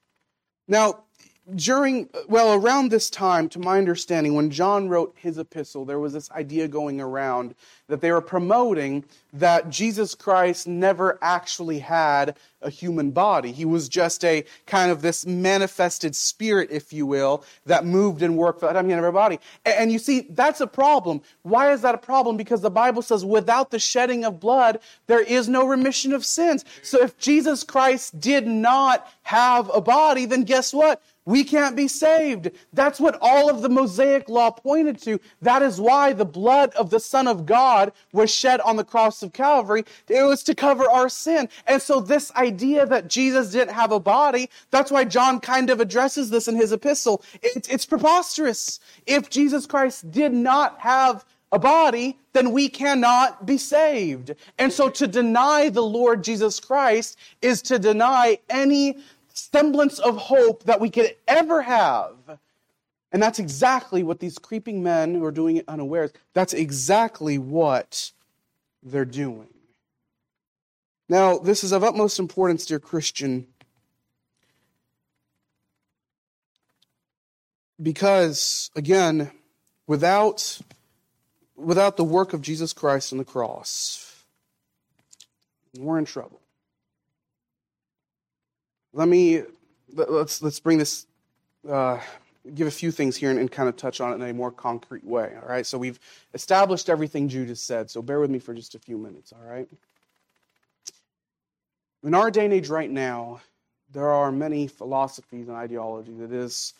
Now, 0.67 1.03
during, 1.55 2.10
well, 2.27 2.53
around 2.53 2.91
this 2.91 3.10
time, 3.10 3.47
to 3.49 3.60
my 3.60 3.77
understanding, 3.77 4.33
when 4.33 4.49
John 4.49 4.89
wrote 4.89 5.15
his 5.17 5.38
epistle, 5.38 5.86
there 5.86 5.99
was 5.99 6.13
this 6.13 6.29
idea 6.31 6.67
going 6.67 6.99
around 6.99 7.55
that 7.88 8.01
they 8.01 8.12
were 8.12 8.21
promoting 8.21 9.05
that 9.31 9.69
Jesus 9.69 10.13
Christ 10.13 10.67
never 10.67 11.17
actually 11.21 11.79
had 11.79 12.36
a 12.62 12.69
human 12.69 13.12
body. 13.12 13.51
He 13.51 13.63
was 13.65 13.88
just 13.88 14.25
a 14.25 14.43
kind 14.65 14.91
of 14.91 15.01
this 15.01 15.25
manifested 15.25 16.15
spirit, 16.15 16.69
if 16.71 16.91
you 16.91 17.05
will, 17.05 17.45
that 17.65 17.86
moved 17.86 18.23
and 18.23 18.36
worked 18.36 18.60
time 18.60 18.89
he 18.89 18.95
never 18.95 19.12
body. 19.12 19.39
And 19.65 19.91
you 19.91 19.99
see, 19.99 20.27
that's 20.31 20.60
a 20.60 20.67
problem. 20.67 21.21
Why 21.43 21.71
is 21.71 21.81
that 21.81 21.95
a 21.95 21.99
problem? 21.99 22.36
Because 22.36 22.62
the 22.62 22.71
Bible 22.71 23.01
says 23.01 23.23
without 23.23 23.71
the 23.71 23.79
shedding 23.79 24.25
of 24.25 24.39
blood, 24.39 24.79
there 25.05 25.21
is 25.21 25.47
no 25.47 25.65
remission 25.65 26.12
of 26.13 26.25
sins. 26.25 26.65
So 26.83 27.01
if 27.01 27.17
Jesus 27.17 27.63
Christ 27.63 28.19
did 28.19 28.47
not 28.47 29.07
have 29.23 29.69
a 29.73 29.79
body, 29.79 30.25
then 30.25 30.43
guess 30.43 30.73
what? 30.73 31.01
We 31.27 31.43
can't 31.43 31.75
be 31.75 31.89
saved. 31.89 32.51
That's 32.71 33.01
what 33.01 33.17
all 33.21 33.49
of 33.49 33.61
the 33.61 33.67
Mosaic 33.67 34.29
law 34.29 34.49
pointed 34.49 34.97
to. 35.01 35.19
That 35.41 35.61
is 35.61 35.79
why 35.79 36.13
the 36.13 36.23
blood 36.23 36.73
of 36.75 36.89
the 36.89 37.01
Son 37.01 37.27
of 37.27 37.45
God 37.45 37.91
was 38.13 38.33
shed 38.33 38.61
on 38.61 38.77
the 38.77 38.85
cross 38.85 39.21
of 39.21 39.33
Calvary. 39.33 39.83
It 40.07 40.23
was 40.23 40.41
to 40.43 40.55
cover 40.55 40.89
our 40.89 41.09
sin. 41.09 41.49
And 41.67 41.81
so 41.81 41.99
this 41.99 42.33
idea 42.35 42.85
that 42.85 43.09
Jesus 43.09 43.51
didn't 43.51 43.73
have 43.73 43.91
a 43.91 43.99
body, 43.99 44.49
that's 44.71 44.89
why 44.89 45.03
John 45.03 45.41
kind 45.41 45.69
of 45.69 45.81
addresses 45.81 46.29
this 46.29 46.47
in 46.47 46.55
his 46.55 46.71
epistle. 46.71 47.21
It's, 47.43 47.67
it's 47.67 47.85
preposterous. 47.85 48.79
If 49.05 49.29
Jesus 49.29 49.65
Christ 49.65 50.09
did 50.09 50.31
not 50.31 50.79
have 50.79 51.25
a 51.51 51.59
body, 51.59 52.17
then 52.33 52.51
we 52.51 52.69
cannot 52.69 53.45
be 53.45 53.57
saved. 53.57 54.33
And 54.57 54.71
so 54.71 54.89
to 54.91 55.07
deny 55.07 55.69
the 55.69 55.83
Lord 55.83 56.23
Jesus 56.23 56.59
Christ 56.59 57.17
is 57.41 57.61
to 57.63 57.79
deny 57.79 58.39
any 58.49 58.97
semblance 59.51 59.99
of 59.99 60.17
hope 60.17 60.63
that 60.63 60.79
we 60.79 60.89
could 60.89 61.15
ever 61.27 61.62
have. 61.62 62.15
And 63.12 63.23
that's 63.23 63.39
exactly 63.39 64.03
what 64.03 64.19
these 64.19 64.38
creeping 64.38 64.83
men 64.83 65.15
who 65.15 65.23
are 65.23 65.31
doing 65.31 65.57
it 65.57 65.65
unawares, 65.67 66.12
that's 66.33 66.53
exactly 66.53 67.38
what 67.38 68.12
they're 68.83 69.05
doing. 69.05 69.47
Now, 71.10 71.38
this 71.38 71.63
is 71.63 71.71
of 71.71 71.83
utmost 71.83 72.19
importance, 72.19 72.65
dear 72.65 72.79
Christian, 72.79 73.47
because, 77.81 78.69
again, 78.75 79.31
without, 79.86 80.60
without 81.55 81.95
the 81.95 82.03
work 82.03 82.33
of 82.33 82.41
Jesus 82.41 82.73
Christ 82.73 83.13
on 83.13 83.19
the 83.19 83.25
cross, 83.25 84.25
we're 85.77 85.97
in 85.97 86.05
trouble. 86.05 86.41
Let 88.97 89.07
me 89.07 89.43
let's 89.93 90.41
let's 90.41 90.60
bring 90.60 90.79
this 90.79 91.05
uh, 91.69 91.99
give 92.55 92.65
a 92.65 92.71
few 92.71 92.89
things 92.89 93.15
here 93.15 93.29
and, 93.29 93.38
and, 93.38 93.51
kind 93.51 93.69
of 93.69 93.75
touch 93.75 94.01
on 94.01 94.12
it 94.12 94.15
in 94.15 94.23
a 94.23 94.33
more 94.33 94.51
concrete 94.51 95.03
way. 95.03 95.33
All 95.39 95.47
right. 95.47 95.67
So 95.67 95.77
we've 95.77 95.99
established 96.33 96.89
everything 96.89 97.29
Jude 97.29 97.49
has 97.49 97.62
said. 97.62 97.91
So 97.91 98.01
bear 98.01 98.19
with 98.19 98.31
me 98.31 98.39
for 98.39 98.55
just 98.55 98.73
a 98.73 98.79
few 98.79 98.97
minutes. 98.97 99.31
All 99.33 99.47
right. 99.47 99.69
In 102.03 102.15
our 102.15 102.31
day 102.31 102.45
and 102.45 102.53
age 102.53 102.69
right 102.69 102.89
now, 102.89 103.39
there 103.91 104.10
are 104.10 104.31
many 104.31 104.65
philosophies 104.65 105.47
and 105.47 105.55
ideologies. 105.55 106.19
It 106.19 106.33
is 106.33 106.73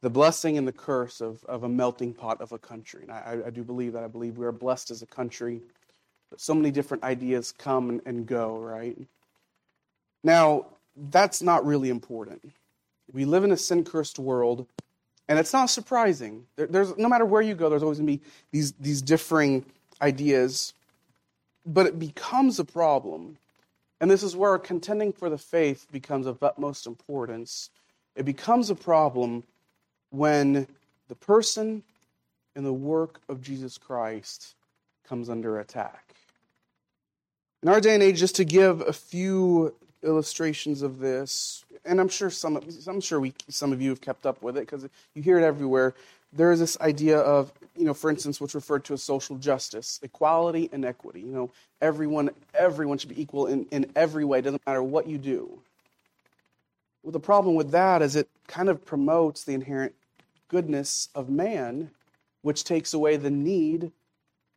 the 0.00 0.10
blessing 0.10 0.58
and 0.58 0.66
the 0.66 0.72
curse 0.72 1.20
of, 1.20 1.44
of 1.44 1.62
a 1.62 1.68
melting 1.68 2.14
pot 2.14 2.40
of 2.40 2.50
a 2.50 2.58
country. 2.58 3.02
And 3.02 3.12
I, 3.12 3.38
I 3.46 3.50
do 3.50 3.62
believe 3.62 3.92
that. 3.92 4.02
I 4.02 4.08
believe 4.08 4.38
we 4.38 4.46
are 4.46 4.52
blessed 4.52 4.90
as 4.90 5.02
a 5.02 5.06
country. 5.06 5.60
But 6.30 6.40
so 6.40 6.52
many 6.52 6.72
different 6.72 7.04
ideas 7.04 7.52
come 7.52 7.90
and, 7.90 8.00
and 8.06 8.26
go, 8.26 8.58
right? 8.58 8.98
Now, 10.24 10.66
that's 10.96 11.42
not 11.42 11.64
really 11.64 11.88
important. 11.88 12.52
We 13.12 13.24
live 13.24 13.44
in 13.44 13.52
a 13.52 13.56
sin 13.56 13.84
cursed 13.84 14.18
world, 14.18 14.66
and 15.28 15.38
it's 15.38 15.52
not 15.52 15.70
surprising. 15.70 16.46
There, 16.56 16.66
there's 16.66 16.96
no 16.96 17.08
matter 17.08 17.24
where 17.24 17.42
you 17.42 17.54
go, 17.54 17.68
there's 17.68 17.82
always 17.82 17.98
going 17.98 18.06
to 18.06 18.16
be 18.18 18.22
these 18.52 18.72
these 18.72 19.02
differing 19.02 19.64
ideas, 20.00 20.74
but 21.66 21.86
it 21.86 21.98
becomes 21.98 22.58
a 22.58 22.64
problem, 22.64 23.36
and 24.00 24.10
this 24.10 24.22
is 24.22 24.36
where 24.36 24.58
contending 24.58 25.12
for 25.12 25.28
the 25.28 25.38
faith 25.38 25.86
becomes 25.90 26.26
of 26.26 26.42
utmost 26.42 26.86
importance. 26.86 27.70
It 28.16 28.24
becomes 28.24 28.70
a 28.70 28.74
problem 28.74 29.44
when 30.10 30.66
the 31.08 31.14
person 31.14 31.82
and 32.56 32.66
the 32.66 32.72
work 32.72 33.20
of 33.28 33.40
Jesus 33.40 33.78
Christ 33.78 34.54
comes 35.04 35.28
under 35.28 35.60
attack. 35.60 36.14
In 37.62 37.68
our 37.68 37.80
day 37.80 37.94
and 37.94 38.02
age, 38.02 38.18
just 38.18 38.36
to 38.36 38.44
give 38.44 38.80
a 38.80 38.92
few 38.92 39.74
illustrations 40.02 40.82
of 40.82 40.98
this, 40.98 41.64
and 41.84 42.00
I'm 42.00 42.08
sure 42.08 42.30
some, 42.30 42.60
I'm 42.86 43.00
sure 43.00 43.20
we, 43.20 43.34
some 43.48 43.72
of 43.72 43.80
you 43.80 43.90
have 43.90 44.00
kept 44.00 44.26
up 44.26 44.42
with 44.42 44.56
it 44.56 44.60
because 44.60 44.88
you 45.14 45.22
hear 45.22 45.38
it 45.38 45.44
everywhere. 45.44 45.94
There 46.32 46.52
is 46.52 46.60
this 46.60 46.80
idea 46.80 47.18
of, 47.18 47.52
you 47.76 47.84
know, 47.84 47.94
for 47.94 48.10
instance, 48.10 48.40
what's 48.40 48.54
referred 48.54 48.84
to 48.84 48.94
as 48.94 49.02
social 49.02 49.36
justice, 49.36 49.98
equality 50.02 50.68
and 50.72 50.84
equity. 50.84 51.20
You 51.20 51.32
know, 51.32 51.50
everyone, 51.80 52.30
everyone 52.54 52.98
should 52.98 53.08
be 53.08 53.20
equal 53.20 53.46
in, 53.46 53.66
in 53.70 53.90
every 53.96 54.24
way. 54.24 54.40
Doesn't 54.40 54.64
matter 54.66 54.82
what 54.82 55.06
you 55.06 55.18
do. 55.18 55.58
Well, 57.02 57.12
the 57.12 57.20
problem 57.20 57.54
with 57.54 57.70
that 57.72 58.02
is 58.02 58.14
it 58.14 58.28
kind 58.46 58.68
of 58.68 58.84
promotes 58.84 59.44
the 59.44 59.54
inherent 59.54 59.94
goodness 60.48 61.08
of 61.14 61.30
man, 61.30 61.90
which 62.42 62.64
takes 62.64 62.94
away 62.94 63.16
the 63.16 63.30
need 63.30 63.90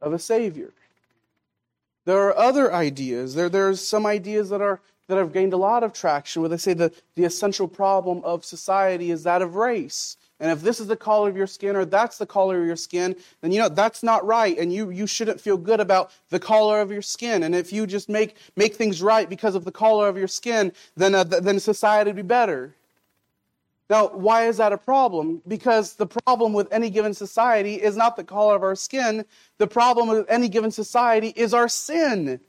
of 0.02 0.14
a 0.14 0.20
savior. 0.20 0.72
There 2.06 2.20
are 2.28 2.38
other 2.38 2.74
ideas. 2.74 3.34
There, 3.34 3.50
there's 3.50 3.80
some 3.82 4.06
ideas 4.06 4.50
that 4.50 4.62
are 4.62 4.80
that 5.08 5.18
have 5.18 5.34
gained 5.34 5.54
a 5.54 5.58
lot 5.58 5.84
of 5.84 5.94
traction 5.94 6.42
where 6.42 6.50
they 6.50 6.58
say 6.58 6.74
the, 6.74 6.92
the 7.16 7.26
essential 7.26 7.68
problem 7.68 8.22
of 8.24 8.46
society 8.46 9.12
is 9.12 9.24
that 9.24 9.42
of 9.42 9.56
race. 9.56 10.18
And 10.40 10.52
if 10.52 10.62
this 10.62 10.80
is 10.80 10.88
the 10.88 10.96
color 10.96 11.30
of 11.30 11.38
your 11.38 11.48
skin 11.48 11.76
or 11.76 11.86
that's 11.86 12.18
the 12.18 12.26
color 12.26 12.60
of 12.60 12.68
your 12.68 12.76
skin, 12.76 13.16
then 13.42 13.52
you 13.52 13.60
know 13.60 13.70
that's 13.70 14.04
not 14.04 14.26
right. 14.26 14.58
And 14.58 14.74
you, 14.74 14.90
you 14.90 15.08
shouldn't 15.08 15.40
feel 15.40 15.58
good 15.58 15.80
about 15.80 16.12
the 16.30 16.40
color 16.40 16.82
of 16.82 16.92
your 16.92 17.02
skin. 17.02 17.44
And 17.44 17.56
if 17.56 17.72
you 17.72 17.88
just 17.88 18.10
make, 18.10 18.38
make 18.56 18.76
things 18.76 19.02
right 19.02 19.30
because 19.30 19.56
of 19.56 19.64
the 19.64 19.72
color 19.72 20.08
of 20.08 20.18
your 20.18 20.28
skin, 20.28 20.74
then, 20.98 21.16
uh, 21.16 21.24
then 21.24 21.60
society 21.60 22.10
would 22.10 22.16
be 22.16 22.22
better. 22.22 22.76
Now, 23.90 24.08
why 24.08 24.48
is 24.48 24.58
that 24.58 24.74
a 24.74 24.78
problem? 24.78 25.42
Because 25.48 25.96
the 25.96 26.08
problem 26.08 26.54
with 26.54 26.72
any 26.72 26.90
given 26.90 27.14
society 27.14 27.76
is 27.76 27.96
not 27.96 28.16
the 28.16 28.24
color 28.24 28.56
of 28.56 28.64
our 28.64 28.76
skin. 28.76 29.26
The 29.60 29.68
problem 29.68 30.08
with 30.08 30.26
any 30.30 30.50
given 30.50 30.72
society 30.72 31.34
is 31.36 31.54
our 31.54 31.68
sin. 31.68 32.40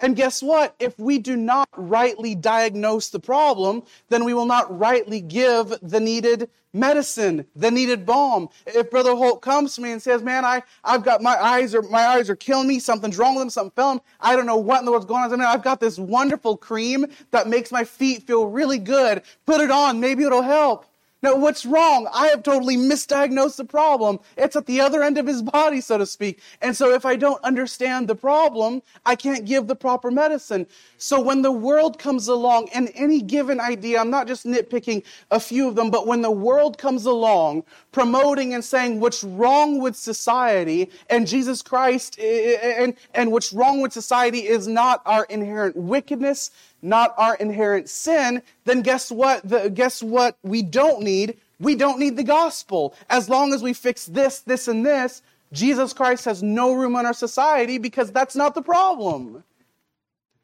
And 0.00 0.16
guess 0.16 0.42
what? 0.42 0.74
If 0.78 0.98
we 0.98 1.18
do 1.18 1.36
not 1.36 1.68
rightly 1.76 2.34
diagnose 2.34 3.10
the 3.10 3.20
problem, 3.20 3.82
then 4.08 4.24
we 4.24 4.34
will 4.34 4.46
not 4.46 4.76
rightly 4.78 5.20
give 5.20 5.74
the 5.82 6.00
needed 6.00 6.48
medicine, 6.72 7.46
the 7.54 7.70
needed 7.70 8.06
balm. 8.06 8.48
If 8.66 8.90
Brother 8.90 9.14
Holt 9.14 9.42
comes 9.42 9.74
to 9.74 9.82
me 9.82 9.92
and 9.92 10.00
says, 10.00 10.22
Man, 10.22 10.44
I, 10.44 10.62
I've 10.84 11.04
got 11.04 11.20
my 11.20 11.36
eyes 11.42 11.74
are 11.74 11.82
my 11.82 12.06
eyes 12.06 12.30
are 12.30 12.36
killing 12.36 12.68
me, 12.68 12.78
something's 12.78 13.18
wrong 13.18 13.34
with 13.34 13.42
them, 13.42 13.50
something 13.50 13.72
fell 13.72 14.04
I 14.20 14.36
don't 14.36 14.46
know 14.46 14.56
what 14.56 14.78
in 14.78 14.84
the 14.84 14.92
world's 14.92 15.06
going 15.06 15.22
on. 15.22 15.32
I 15.32 15.36
mean, 15.36 15.46
I've 15.46 15.62
got 15.62 15.80
this 15.80 15.98
wonderful 15.98 16.56
cream 16.56 17.06
that 17.30 17.48
makes 17.48 17.72
my 17.72 17.84
feet 17.84 18.26
feel 18.26 18.46
really 18.46 18.78
good. 18.78 19.22
Put 19.46 19.60
it 19.60 19.70
on, 19.70 20.00
maybe 20.00 20.24
it'll 20.24 20.42
help. 20.42 20.86
Now, 21.22 21.36
what's 21.36 21.66
wrong? 21.66 22.08
I 22.14 22.28
have 22.28 22.42
totally 22.42 22.78
misdiagnosed 22.78 23.56
the 23.56 23.64
problem. 23.64 24.20
It's 24.38 24.56
at 24.56 24.64
the 24.64 24.80
other 24.80 25.02
end 25.02 25.18
of 25.18 25.26
his 25.26 25.42
body, 25.42 25.82
so 25.82 25.98
to 25.98 26.06
speak. 26.06 26.40
And 26.62 26.74
so 26.74 26.94
if 26.94 27.04
I 27.04 27.16
don't 27.16 27.42
understand 27.44 28.08
the 28.08 28.14
problem, 28.14 28.80
I 29.04 29.16
can't 29.16 29.44
give 29.44 29.66
the 29.66 29.76
proper 29.76 30.10
medicine. 30.10 30.66
So 30.96 31.20
when 31.20 31.42
the 31.42 31.52
world 31.52 31.98
comes 31.98 32.28
along 32.28 32.70
and 32.72 32.90
any 32.94 33.20
given 33.20 33.60
idea, 33.60 34.00
I'm 34.00 34.08
not 34.08 34.28
just 34.28 34.46
nitpicking 34.46 35.02
a 35.30 35.38
few 35.38 35.68
of 35.68 35.74
them, 35.74 35.90
but 35.90 36.06
when 36.06 36.22
the 36.22 36.30
world 36.30 36.78
comes 36.78 37.04
along 37.04 37.64
promoting 37.92 38.54
and 38.54 38.64
saying 38.64 39.00
what's 39.00 39.22
wrong 39.22 39.78
with 39.78 39.96
society 39.96 40.90
and 41.10 41.26
Jesus 41.26 41.60
Christ 41.60 42.18
and, 42.18 42.94
and 43.14 43.30
what's 43.30 43.52
wrong 43.52 43.82
with 43.82 43.92
society 43.92 44.46
is 44.46 44.66
not 44.66 45.02
our 45.04 45.24
inherent 45.24 45.76
wickedness, 45.76 46.50
not 46.82 47.14
our 47.16 47.34
inherent 47.36 47.88
sin, 47.88 48.42
then 48.64 48.82
guess 48.82 49.10
what? 49.10 49.48
The, 49.48 49.70
guess 49.70 50.02
what 50.02 50.36
we 50.42 50.62
don't 50.62 51.02
need? 51.02 51.36
We 51.58 51.74
don't 51.74 51.98
need 51.98 52.16
the 52.16 52.24
gospel. 52.24 52.94
As 53.08 53.28
long 53.28 53.52
as 53.52 53.62
we 53.62 53.72
fix 53.72 54.06
this, 54.06 54.40
this, 54.40 54.66
and 54.66 54.84
this, 54.84 55.22
Jesus 55.52 55.92
Christ 55.92 56.24
has 56.24 56.42
no 56.42 56.72
room 56.72 56.96
in 56.96 57.06
our 57.06 57.12
society 57.12 57.78
because 57.78 58.10
that's 58.10 58.36
not 58.36 58.54
the 58.54 58.62
problem. 58.62 59.44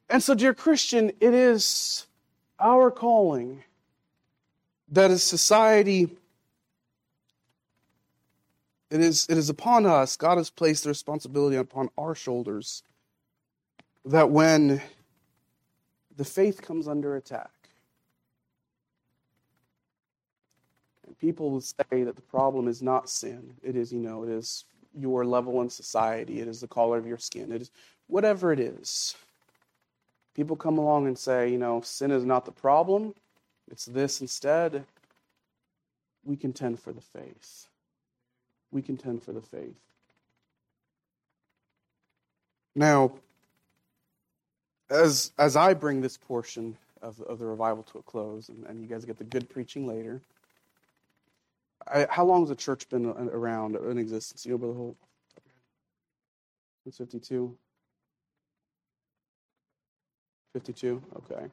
And 0.09 0.23
so, 0.23 0.35
dear 0.35 0.55
Christian, 0.55 1.11
it 1.21 1.35
is 1.35 2.07
our 2.61 2.91
calling 2.91 3.65
that 4.89 5.11
as 5.11 5.23
society, 5.23 6.09
it 8.91 9.01
is, 9.01 9.27
it 9.29 9.37
is 9.37 9.49
upon 9.49 9.87
us, 9.87 10.17
God 10.17 10.39
has 10.39 10.51
placed 10.51 10.85
the 10.85 10.91
responsibility 10.91 11.57
upon 11.57 11.91
our 11.99 12.15
shoulders 12.15 12.83
that 14.05 14.31
when 14.31 14.81
the 16.17 16.25
faith 16.25 16.63
comes 16.63 16.89
under 16.89 17.17
attack. 17.17 17.51
And 21.07 21.19
people 21.19 21.51
will 21.51 21.61
say 21.61 21.85
that 21.91 22.17
the 22.17 22.23
problem 22.23 22.69
is 22.69 22.83
not 22.83 23.09
sin. 23.09 23.55
It 23.63 23.77
is, 23.77 23.93
you 23.93 24.01
know, 24.01 24.23
it 24.25 24.31
is 24.31 24.65
your 24.99 25.25
level 25.25 25.61
in 25.61 25.71
society. 25.71 26.41
It 26.41 26.49
is 26.49 26.61
the 26.61 26.69
color 26.69 26.97
of 26.97 27.07
your 27.07 27.19
skin. 27.19 27.53
It 27.53 27.63
is 27.63 27.71
whatever 28.07 28.53
it 28.53 28.61
is. 28.61 29.15
People 30.35 30.57
come 30.57 30.79
along 30.79 31.07
and 31.07 31.19
say, 31.19 31.51
you 31.51 31.59
know, 31.59 31.81
sin 31.83 32.11
is 32.11 32.25
not 32.25 32.45
the 32.45 32.53
problem. 32.53 33.15
It's 33.71 33.87
this 33.87 34.21
instead. 34.21 34.85
We 36.25 36.37
contend 36.37 36.81
for 36.81 36.93
the 36.93 37.01
faith. 37.01 37.69
We 38.71 38.83
contend 38.83 39.23
for 39.23 39.33
the 39.33 39.41
faith. 39.41 39.77
Now, 42.75 43.13
as 44.91 45.33
as 45.39 45.57
I 45.57 45.75
bring 45.75 46.01
this 46.01 46.17
portion 46.17 46.77
of, 47.03 47.21
of 47.23 47.39
the 47.39 47.47
revival 47.47 47.83
to 47.85 47.99
a 47.99 48.03
close, 48.03 48.49
and, 48.49 48.65
and 48.67 48.81
you 48.81 48.87
guys 48.87 49.05
get 49.05 49.19
the 49.19 49.25
good 49.25 49.49
preaching 49.49 49.87
later. 49.87 50.21
I, 51.89 52.07
how 52.11 52.25
long 52.25 52.41
has 52.41 52.49
the 52.49 52.57
church 52.57 52.89
been 52.89 53.07
around 53.07 53.77
in 53.77 53.99
existence? 53.99 54.45
You 54.45 54.53
know, 54.53 54.59
Brother 54.59 54.75
Holt? 54.75 54.97
It's 56.85 56.99
52. 56.99 57.57
52? 60.53 61.03
Okay. 61.17 61.47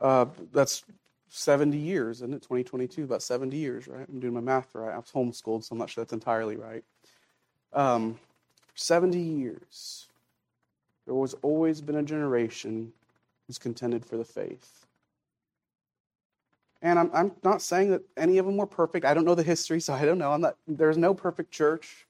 Uh, 0.00 0.26
that's 0.52 0.84
70 1.28 1.76
years, 1.76 2.18
isn't 2.18 2.34
it? 2.34 2.42
2022, 2.42 3.04
about 3.04 3.22
70 3.22 3.56
years, 3.56 3.88
right? 3.88 4.06
I'm 4.08 4.20
doing 4.20 4.34
my 4.34 4.40
math 4.40 4.74
right. 4.74 4.92
I 4.92 4.96
was 4.96 5.10
homeschooled, 5.14 5.64
so 5.64 5.72
I'm 5.72 5.78
not 5.78 5.90
sure 5.90 6.04
that's 6.04 6.12
entirely 6.12 6.56
right. 6.56 6.84
Um, 7.72 8.18
70 8.74 9.18
years. 9.18 10.08
There 11.06 11.18
has 11.20 11.34
always 11.42 11.80
been 11.80 11.96
a 11.96 12.02
generation 12.02 12.92
who's 13.46 13.58
contended 13.58 14.04
for 14.04 14.16
the 14.16 14.24
faith. 14.24 14.86
And 16.80 16.98
I'm, 16.98 17.10
I'm 17.14 17.32
not 17.44 17.62
saying 17.62 17.90
that 17.90 18.02
any 18.16 18.38
of 18.38 18.46
them 18.46 18.56
were 18.56 18.66
perfect. 18.66 19.04
I 19.04 19.14
don't 19.14 19.24
know 19.24 19.36
the 19.36 19.42
history, 19.42 19.80
so 19.80 19.92
I 19.92 20.04
don't 20.04 20.18
know. 20.18 20.32
I'm 20.32 20.40
not, 20.40 20.56
there's 20.66 20.96
no 20.96 21.14
perfect 21.14 21.52
church. 21.52 22.06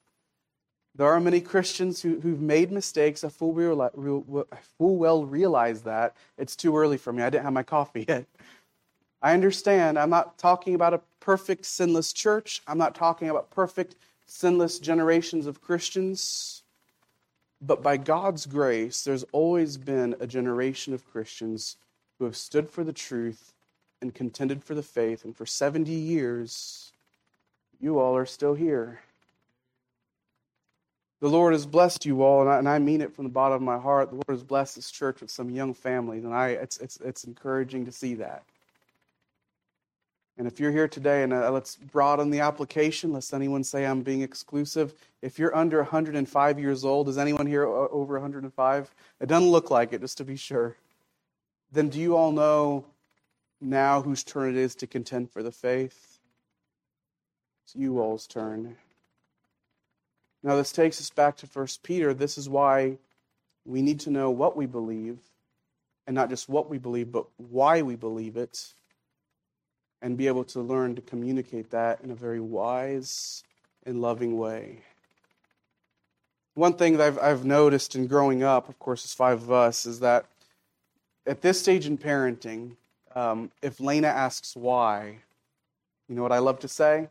There 0.95 1.07
are 1.07 1.19
many 1.19 1.41
Christians 1.41 2.01
who, 2.01 2.19
who've 2.19 2.41
made 2.41 2.71
mistakes. 2.71 3.23
I 3.23 3.29
full, 3.29 3.53
real, 3.53 3.89
real, 3.95 4.47
full 4.77 4.95
well 4.95 5.25
realize 5.25 5.81
that. 5.83 6.15
It's 6.37 6.55
too 6.55 6.75
early 6.75 6.97
for 6.97 7.13
me. 7.13 7.23
I 7.23 7.29
didn't 7.29 7.43
have 7.43 7.53
my 7.53 7.63
coffee 7.63 8.05
yet. 8.07 8.25
I 9.21 9.33
understand. 9.33 9.97
I'm 9.97 10.09
not 10.09 10.37
talking 10.37 10.75
about 10.75 10.93
a 10.93 11.01
perfect, 11.19 11.65
sinless 11.65 12.11
church. 12.11 12.61
I'm 12.67 12.77
not 12.77 12.95
talking 12.95 13.29
about 13.29 13.49
perfect, 13.51 13.95
sinless 14.25 14.79
generations 14.79 15.45
of 15.45 15.61
Christians. 15.61 16.62
But 17.65 17.81
by 17.81 17.95
God's 17.95 18.45
grace, 18.45 19.03
there's 19.03 19.23
always 19.31 19.77
been 19.77 20.15
a 20.19 20.27
generation 20.27 20.93
of 20.93 21.09
Christians 21.09 21.77
who 22.19 22.25
have 22.25 22.35
stood 22.35 22.69
for 22.69 22.83
the 22.83 22.91
truth 22.91 23.53
and 24.01 24.13
contended 24.13 24.61
for 24.61 24.75
the 24.75 24.83
faith. 24.83 25.23
And 25.23 25.35
for 25.35 25.45
70 25.45 25.89
years, 25.91 26.91
you 27.79 27.99
all 27.99 28.17
are 28.17 28.25
still 28.25 28.53
here. 28.53 28.99
The 31.21 31.29
Lord 31.29 31.53
has 31.53 31.65
blessed 31.65 32.05
you 32.05 32.21
all, 32.21 32.41
and 32.41 32.49
I, 32.49 32.57
and 32.57 32.67
I, 32.67 32.79
mean 32.79 32.99
it 32.99 33.13
from 33.13 33.23
the 33.23 33.29
bottom 33.29 33.55
of 33.55 33.61
my 33.61 33.79
heart. 33.79 34.09
The 34.09 34.15
Lord 34.15 34.25
has 34.27 34.43
blessed 34.43 34.75
this 34.75 34.91
church 34.91 35.21
with 35.21 35.31
some 35.31 35.49
young 35.49 35.73
families, 35.73 36.25
and 36.25 36.33
I, 36.33 36.49
it's, 36.49 36.77
it's, 36.79 36.97
it's 36.97 37.23
encouraging 37.23 37.85
to 37.85 37.93
see 37.93 38.15
that. 38.15 38.43
And 40.37 40.47
if 40.47 40.59
you're 40.59 40.71
here 40.71 40.87
today, 40.87 41.21
and 41.21 41.31
uh, 41.31 41.51
let's 41.51 41.75
broaden 41.75 42.31
the 42.31 42.39
application, 42.39 43.13
lest 43.13 43.33
anyone 43.33 43.63
say 43.63 43.85
I'm 43.85 44.01
being 44.01 44.23
exclusive. 44.23 44.93
If 45.21 45.37
you're 45.37 45.55
under 45.55 45.77
105 45.77 46.59
years 46.59 46.83
old, 46.83 47.07
is 47.07 47.19
anyone 47.19 47.45
here 47.45 47.65
over 47.65 48.13
105? 48.15 48.95
It 49.21 49.25
doesn't 49.27 49.49
look 49.49 49.69
like 49.69 49.93
it, 49.93 50.01
just 50.01 50.17
to 50.17 50.23
be 50.23 50.35
sure. 50.35 50.75
Then 51.71 51.89
do 51.89 51.99
you 51.99 52.15
all 52.15 52.31
know 52.31 52.85
now 53.61 54.01
whose 54.01 54.23
turn 54.23 54.49
it 54.49 54.55
is 54.55 54.73
to 54.75 54.87
contend 54.87 55.29
for 55.29 55.43
the 55.43 55.51
faith? 55.51 56.19
It's 57.63 57.75
you 57.75 57.99
all's 57.99 58.25
turn. 58.25 58.75
Now, 60.41 60.55
this 60.55 60.71
takes 60.71 60.99
us 60.99 61.11
back 61.11 61.37
to 61.37 61.45
1 61.45 61.67
Peter. 61.83 62.13
This 62.13 62.39
is 62.39 62.49
why 62.49 62.97
we 63.65 63.83
need 63.83 63.99
to 64.01 64.09
know 64.09 64.31
what 64.31 64.57
we 64.57 64.65
believe, 64.65 65.19
and 66.07 66.15
not 66.15 66.29
just 66.29 66.49
what 66.49 66.71
we 66.71 66.79
believe, 66.79 67.11
but 67.11 67.27
why 67.37 67.83
we 67.83 67.95
believe 67.95 68.35
it 68.35 68.73
and 70.03 70.17
be 70.17 70.27
able 70.27 70.43
to 70.43 70.59
learn 70.59 70.93
to 70.95 71.01
communicate 71.01 71.71
that 71.71 72.01
in 72.03 72.11
a 72.11 72.15
very 72.15 72.41
wise 72.41 73.41
and 73.85 74.01
loving 74.01 74.37
way. 74.37 74.79
One 76.55 76.73
thing 76.73 76.97
that 76.97 77.07
I've, 77.07 77.19
I've 77.19 77.45
noticed 77.45 77.95
in 77.95 78.05
growing 78.05 78.43
up, 78.43 78.67
of 78.67 78.77
course, 78.77 79.05
as 79.05 79.13
five 79.13 79.41
of 79.41 79.51
us, 79.51 79.85
is 79.85 80.01
that 80.01 80.25
at 81.25 81.41
this 81.41 81.59
stage 81.59 81.87
in 81.87 81.97
parenting, 81.97 82.75
um, 83.15 83.49
if 83.61 83.79
Lena 83.79 84.09
asks 84.09 84.55
why, 84.55 85.19
you 86.09 86.15
know 86.15 86.21
what 86.21 86.33
I 86.33 86.39
love 86.39 86.59
to 86.59 86.67
say? 86.67 87.07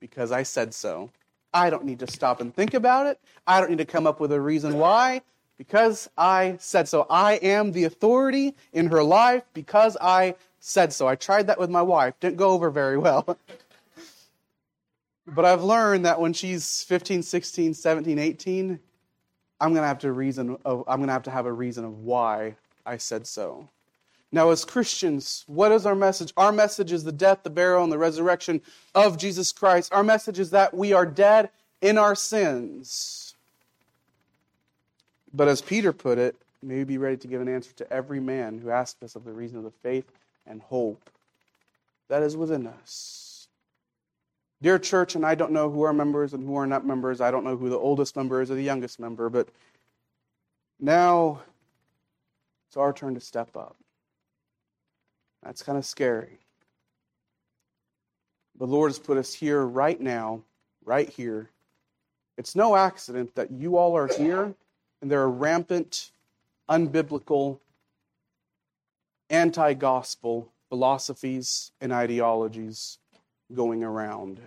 Because 0.00 0.32
I 0.32 0.42
said 0.42 0.72
so. 0.72 1.10
I 1.52 1.68
don't 1.68 1.84
need 1.84 1.98
to 1.98 2.06
stop 2.06 2.40
and 2.40 2.54
think 2.54 2.72
about 2.72 3.06
it. 3.06 3.20
I 3.46 3.60
don't 3.60 3.70
need 3.70 3.78
to 3.78 3.84
come 3.84 4.06
up 4.06 4.18
with 4.18 4.32
a 4.32 4.40
reason 4.40 4.78
why. 4.78 5.20
Because 5.58 6.08
I 6.16 6.56
said 6.58 6.88
so. 6.88 7.06
I 7.10 7.34
am 7.34 7.72
the 7.72 7.84
authority 7.84 8.54
in 8.72 8.86
her 8.86 9.02
life 9.04 9.42
because 9.52 9.94
I 10.00 10.36
said 10.60 10.92
so. 10.92 11.08
I 11.08 11.16
tried 11.16 11.48
that 11.48 11.58
with 11.58 11.70
my 11.70 11.82
wife. 11.82 12.14
Didn't 12.20 12.36
go 12.36 12.50
over 12.50 12.70
very 12.70 12.98
well. 12.98 13.36
but 15.26 15.44
I've 15.44 15.64
learned 15.64 16.04
that 16.04 16.20
when 16.20 16.32
she's 16.32 16.84
15, 16.84 17.22
16, 17.22 17.74
17, 17.74 18.18
18, 18.18 18.78
I'm 19.60 19.70
going 19.70 19.82
to 19.82 19.88
have 19.88 19.98
to 20.00 20.12
reason 20.12 20.56
of, 20.64 20.84
I'm 20.86 20.98
going 20.98 21.08
to 21.08 21.12
have 21.12 21.24
to 21.24 21.30
have 21.30 21.46
a 21.46 21.52
reason 21.52 21.84
of 21.84 22.04
why 22.04 22.56
I 22.86 22.98
said 22.98 23.26
so. 23.26 23.68
Now, 24.32 24.50
as 24.50 24.64
Christians, 24.64 25.44
what 25.48 25.72
is 25.72 25.86
our 25.86 25.96
message? 25.96 26.32
Our 26.36 26.52
message 26.52 26.92
is 26.92 27.02
the 27.02 27.10
death, 27.10 27.42
the 27.42 27.50
burial, 27.50 27.82
and 27.82 27.92
the 27.92 27.98
resurrection 27.98 28.60
of 28.94 29.18
Jesus 29.18 29.50
Christ. 29.50 29.92
Our 29.92 30.04
message 30.04 30.38
is 30.38 30.50
that 30.50 30.72
we 30.72 30.92
are 30.92 31.04
dead 31.04 31.50
in 31.80 31.98
our 31.98 32.14
sins. 32.14 33.34
But 35.32 35.48
as 35.48 35.60
Peter 35.60 35.92
put 35.92 36.18
it, 36.18 36.36
may 36.62 36.76
we 36.76 36.84
be 36.84 36.98
ready 36.98 37.16
to 37.16 37.28
give 37.28 37.40
an 37.40 37.48
answer 37.48 37.72
to 37.72 37.92
every 37.92 38.20
man 38.20 38.58
who 38.58 38.70
asks 38.70 39.02
us 39.02 39.16
of 39.16 39.24
the 39.24 39.32
reason 39.32 39.58
of 39.58 39.64
the 39.64 39.72
faith 39.82 40.04
and 40.50 40.60
hope 40.60 41.08
that 42.08 42.22
is 42.22 42.36
within 42.36 42.66
us. 42.66 43.48
Dear 44.60 44.78
church, 44.78 45.14
and 45.14 45.24
I 45.24 45.34
don't 45.34 45.52
know 45.52 45.70
who 45.70 45.82
are 45.82 45.92
members 45.92 46.34
and 46.34 46.44
who 46.44 46.56
are 46.56 46.66
not 46.66 46.84
members. 46.84 47.20
I 47.20 47.30
don't 47.30 47.44
know 47.44 47.56
who 47.56 47.70
the 47.70 47.78
oldest 47.78 48.16
member 48.16 48.42
is 48.42 48.50
or 48.50 48.56
the 48.56 48.62
youngest 48.62 49.00
member, 49.00 49.30
but 49.30 49.48
now 50.78 51.40
it's 52.68 52.76
our 52.76 52.92
turn 52.92 53.14
to 53.14 53.20
step 53.20 53.56
up. 53.56 53.76
That's 55.42 55.62
kind 55.62 55.78
of 55.78 55.86
scary. 55.86 56.40
The 58.58 58.66
Lord 58.66 58.90
has 58.90 58.98
put 58.98 59.16
us 59.16 59.32
here 59.32 59.62
right 59.64 59.98
now, 59.98 60.42
right 60.84 61.08
here. 61.08 61.48
It's 62.36 62.54
no 62.54 62.76
accident 62.76 63.34
that 63.36 63.50
you 63.50 63.78
all 63.78 63.96
are 63.96 64.08
here 64.08 64.54
and 65.00 65.10
there 65.10 65.22
are 65.22 65.30
rampant, 65.30 66.10
unbiblical, 66.68 67.58
anti 69.30 69.72
gospel 69.74 70.52
philosophies 70.68 71.72
and 71.80 71.92
ideologies 71.92 72.98
going 73.54 73.82
around. 73.82 74.40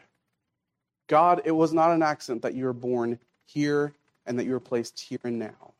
God, 1.08 1.42
it 1.46 1.52
was 1.52 1.74
not 1.74 1.92
an 1.92 2.04
accident 2.04 2.42
that 2.44 2.54
you 2.54 2.66
were 2.66 2.74
born 2.74 3.20
here 3.46 3.94
and 4.26 4.38
that 4.40 4.46
you 4.46 4.52
were 4.52 4.60
placed 4.60 5.00
here 5.00 5.20
and 5.24 5.40
now. 5.40 5.74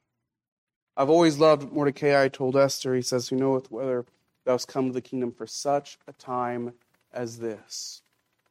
I've 0.96 1.10
always 1.10 1.38
loved 1.38 1.72
Mordecai 1.72 2.28
told 2.28 2.56
Esther, 2.56 2.94
he 2.94 3.02
says, 3.02 3.30
Who 3.30 3.36
knoweth 3.36 3.72
whether 3.72 4.06
thou 4.46 4.54
hast 4.54 4.68
come 4.68 4.88
to 4.88 4.94
the 4.94 5.02
kingdom 5.02 5.32
for 5.32 5.48
such 5.48 5.98
a 6.08 6.14
time 6.14 6.74
as 7.14 7.40
this? 7.40 8.02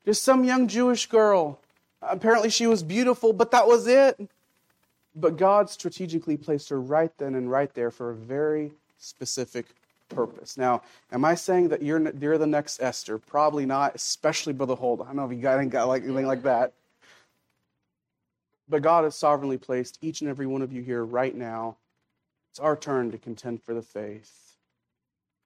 Just 0.05 0.23
some 0.23 0.45
young 0.45 0.67
Jewish 0.67 1.07
girl. 1.07 1.61
Apparently 2.01 2.51
she 2.51 2.67
was 2.67 2.83
beautiful, 2.83 3.33
but 3.33 3.53
that 3.53 3.69
was 3.69 3.87
it. 3.87 4.29
But 5.15 5.37
God 5.37 5.71
strategically 5.71 6.37
placed 6.37 6.71
her 6.71 6.81
right 6.81 7.13
then 7.19 7.35
and 7.35 7.51
right 7.51 7.73
there 7.75 7.91
for 7.91 8.11
a 8.11 8.15
very 8.15 8.73
specific 8.99 9.67
purpose. 10.15 10.57
Now, 10.57 10.83
am 11.11 11.25
I 11.25 11.35
saying 11.35 11.69
that 11.69 11.83
you're, 11.83 12.11
you're 12.17 12.39
the 12.39 12.47
next 12.47 12.83
Esther? 12.83 13.19
Probably 13.19 13.67
not, 13.67 13.95
especially 13.95 14.53
Brother 14.53 14.75
Hold. 14.75 15.01
I 15.01 15.07
don't 15.07 15.17
know 15.17 15.25
if 15.25 15.33
you 15.33 15.39
got, 15.39 15.69
got 15.71 15.89
like 15.89 16.05
anything 16.05 16.27
like 16.27 16.43
that. 16.43 16.73
But 18.69 18.83
God 18.83 19.05
has 19.05 19.17
sovereignly 19.17 19.59
placed 19.59 19.99
each 20.03 20.21
and 20.21 20.31
every 20.31 20.47
one 20.47 20.63
of 20.63 20.73
you 20.73 20.83
here 20.83 21.05
right 21.05 21.35
now. 21.35 21.77
It's 22.51 22.61
our 22.61 22.77
turn 22.77 23.11
to 23.11 23.19
contend 23.19 23.63
for 23.63 23.75
the 23.75 23.83
faith. 23.83 24.57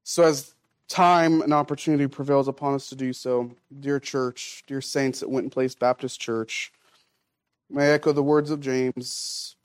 So, 0.02 0.24
as 0.24 0.54
time 0.88 1.40
and 1.40 1.52
opportunity 1.52 2.06
prevails 2.06 2.48
upon 2.48 2.74
us 2.74 2.88
to 2.88 2.94
do 2.94 3.12
so, 3.12 3.50
dear 3.80 3.98
church, 3.98 4.62
dear 4.66 4.80
saints 4.80 5.22
at 5.22 5.30
Winton 5.30 5.50
Place 5.50 5.74
Baptist 5.74 6.20
Church, 6.20 6.72
may 7.70 7.90
I 7.90 7.94
echo 7.94 8.12
the 8.12 8.22
words 8.22 8.50
of 8.50 8.60
James. 8.60 9.56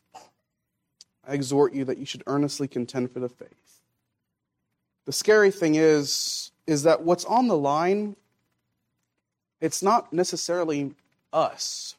I 1.27 1.33
exhort 1.33 1.73
you 1.73 1.85
that 1.85 1.97
you 1.97 2.05
should 2.05 2.23
earnestly 2.25 2.67
contend 2.67 3.11
for 3.11 3.19
the 3.19 3.29
faith. 3.29 3.60
The 5.05 5.11
scary 5.11 5.51
thing 5.51 5.75
is, 5.75 6.51
is 6.67 6.83
that 6.83 7.01
what's 7.01 7.25
on 7.25 7.47
the 7.47 7.57
line, 7.57 8.15
it's 9.59 9.81
not 9.81 10.11
necessarily 10.13 10.93
us. 11.33 11.95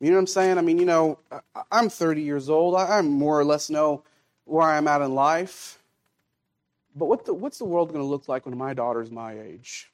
You 0.00 0.10
know 0.10 0.16
what 0.16 0.20
I'm 0.20 0.26
saying? 0.28 0.58
I 0.58 0.60
mean, 0.60 0.78
you 0.78 0.86
know, 0.86 1.18
I'm 1.72 1.88
30 1.88 2.22
years 2.22 2.48
old. 2.48 2.76
I 2.76 3.00
more 3.02 3.38
or 3.38 3.44
less 3.44 3.68
know 3.68 4.02
where 4.44 4.66
I'm 4.66 4.88
at 4.88 5.02
in 5.02 5.14
life. 5.14 5.78
But 6.94 7.06
what 7.06 7.26
the, 7.26 7.34
what's 7.34 7.58
the 7.58 7.64
world 7.64 7.88
going 7.88 8.00
to 8.00 8.06
look 8.06 8.28
like 8.28 8.46
when 8.46 8.56
my 8.56 8.74
daughter's 8.74 9.10
my 9.10 9.38
age? 9.38 9.90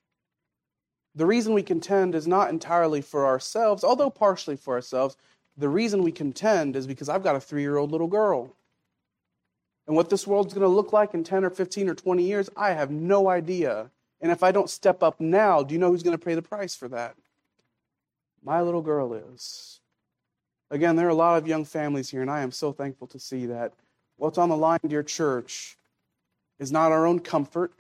The 1.15 1.27
reason 1.27 1.55
we 1.55 1.63
contend 1.63 2.15
is 2.15 2.27
not 2.27 2.51
entirely 2.51 3.01
for 3.01 3.27
ourselves, 3.27 3.85
although 3.85 4.11
partially 4.11 4.57
for 4.57 4.75
ourselves. 4.75 5.17
The 5.57 5.69
reason 5.69 6.03
we 6.03 6.13
contend 6.13 6.75
is 6.77 6.87
because 6.87 7.09
I've 7.09 7.23
got 7.23 7.37
a 7.37 7.41
three 7.41 7.63
year 7.63 7.77
old 7.77 7.93
little 7.93 8.09
girl. 8.09 8.55
And 9.87 9.95
what 9.95 10.09
this 10.11 10.27
world's 10.27 10.55
going 10.55 10.63
to 10.63 10.69
look 10.69 10.93
like 10.93 11.15
in 11.15 11.25
10 11.25 11.45
or 11.45 11.51
15 11.51 11.89
or 11.89 11.95
20 11.95 12.23
years, 12.23 12.49
I 12.57 12.71
have 12.73 12.91
no 12.91 13.29
idea. 13.29 13.91
And 14.21 14.33
if 14.33 14.43
I 14.43 14.53
don't 14.53 14.71
step 14.71 15.03
up 15.03 15.21
now, 15.21 15.63
do 15.63 15.75
you 15.75 15.79
know 15.79 15.91
who's 15.91 16.03
going 16.03 16.17
to 16.17 16.25
pay 16.25 16.35
the 16.35 16.43
price 16.43 16.75
for 16.75 16.89
that? 16.89 17.17
My 18.43 18.63
little 18.63 18.83
girl 18.83 19.13
is. 19.13 19.81
Again, 20.71 20.97
there 20.97 21.07
are 21.07 21.11
a 21.11 21.15
lot 21.15 21.37
of 21.37 21.47
young 21.47 21.65
families 21.65 22.09
here, 22.09 22.23
and 22.23 22.31
I 22.31 22.41
am 22.41 22.51
so 22.51 22.73
thankful 22.73 23.07
to 23.09 23.19
see 23.19 23.47
that 23.47 23.73
what's 24.17 24.39
on 24.39 24.49
the 24.49 24.57
line, 24.57 24.81
dear 24.87 25.03
church, 25.03 25.77
is 26.59 26.73
not 26.73 26.91
our 26.91 27.07
own 27.07 27.21
comfort, 27.21 27.73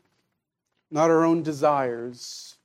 not 0.91 1.11
our 1.11 1.25
own 1.25 1.43
desires. 1.43 2.57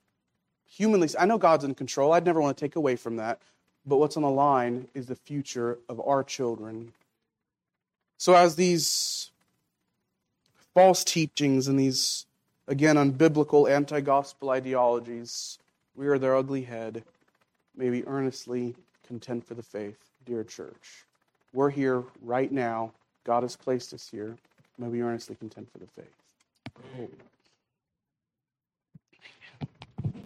Humanly, 0.66 1.08
I 1.18 1.24
know 1.24 1.38
God's 1.38 1.64
in 1.64 1.74
control. 1.74 2.12
I'd 2.12 2.24
never 2.24 2.40
want 2.40 2.56
to 2.56 2.60
take 2.60 2.76
away 2.76 2.96
from 2.96 3.16
that. 3.16 3.40
But 3.86 3.96
what's 3.96 4.16
on 4.16 4.22
the 4.22 4.30
line 4.30 4.88
is 4.94 5.06
the 5.06 5.16
future 5.16 5.78
of 5.88 6.00
our 6.06 6.22
children. 6.22 6.92
So, 8.18 8.34
as 8.34 8.56
these 8.56 9.29
false 10.74 11.04
teachings 11.04 11.68
and 11.68 11.78
these, 11.78 12.26
again, 12.68 12.96
unbiblical 12.96 13.70
anti 13.70 14.00
gospel 14.00 14.50
ideologies 14.50 15.58
rear 15.96 16.18
their 16.18 16.36
ugly 16.36 16.62
head, 16.62 17.04
may 17.76 17.90
we 17.90 18.04
earnestly 18.06 18.74
contend 19.06 19.44
for 19.44 19.54
the 19.54 19.62
faith, 19.62 19.98
dear 20.24 20.44
church. 20.44 21.04
We're 21.52 21.70
here 21.70 22.04
right 22.22 22.50
now. 22.50 22.92
God 23.24 23.42
has 23.42 23.56
placed 23.56 23.92
us 23.92 24.08
here. 24.10 24.36
May 24.78 24.88
we 24.88 25.02
earnestly 25.02 25.36
contend 25.36 25.68
for 25.70 25.78
the 25.78 25.86
faith. 25.86 27.20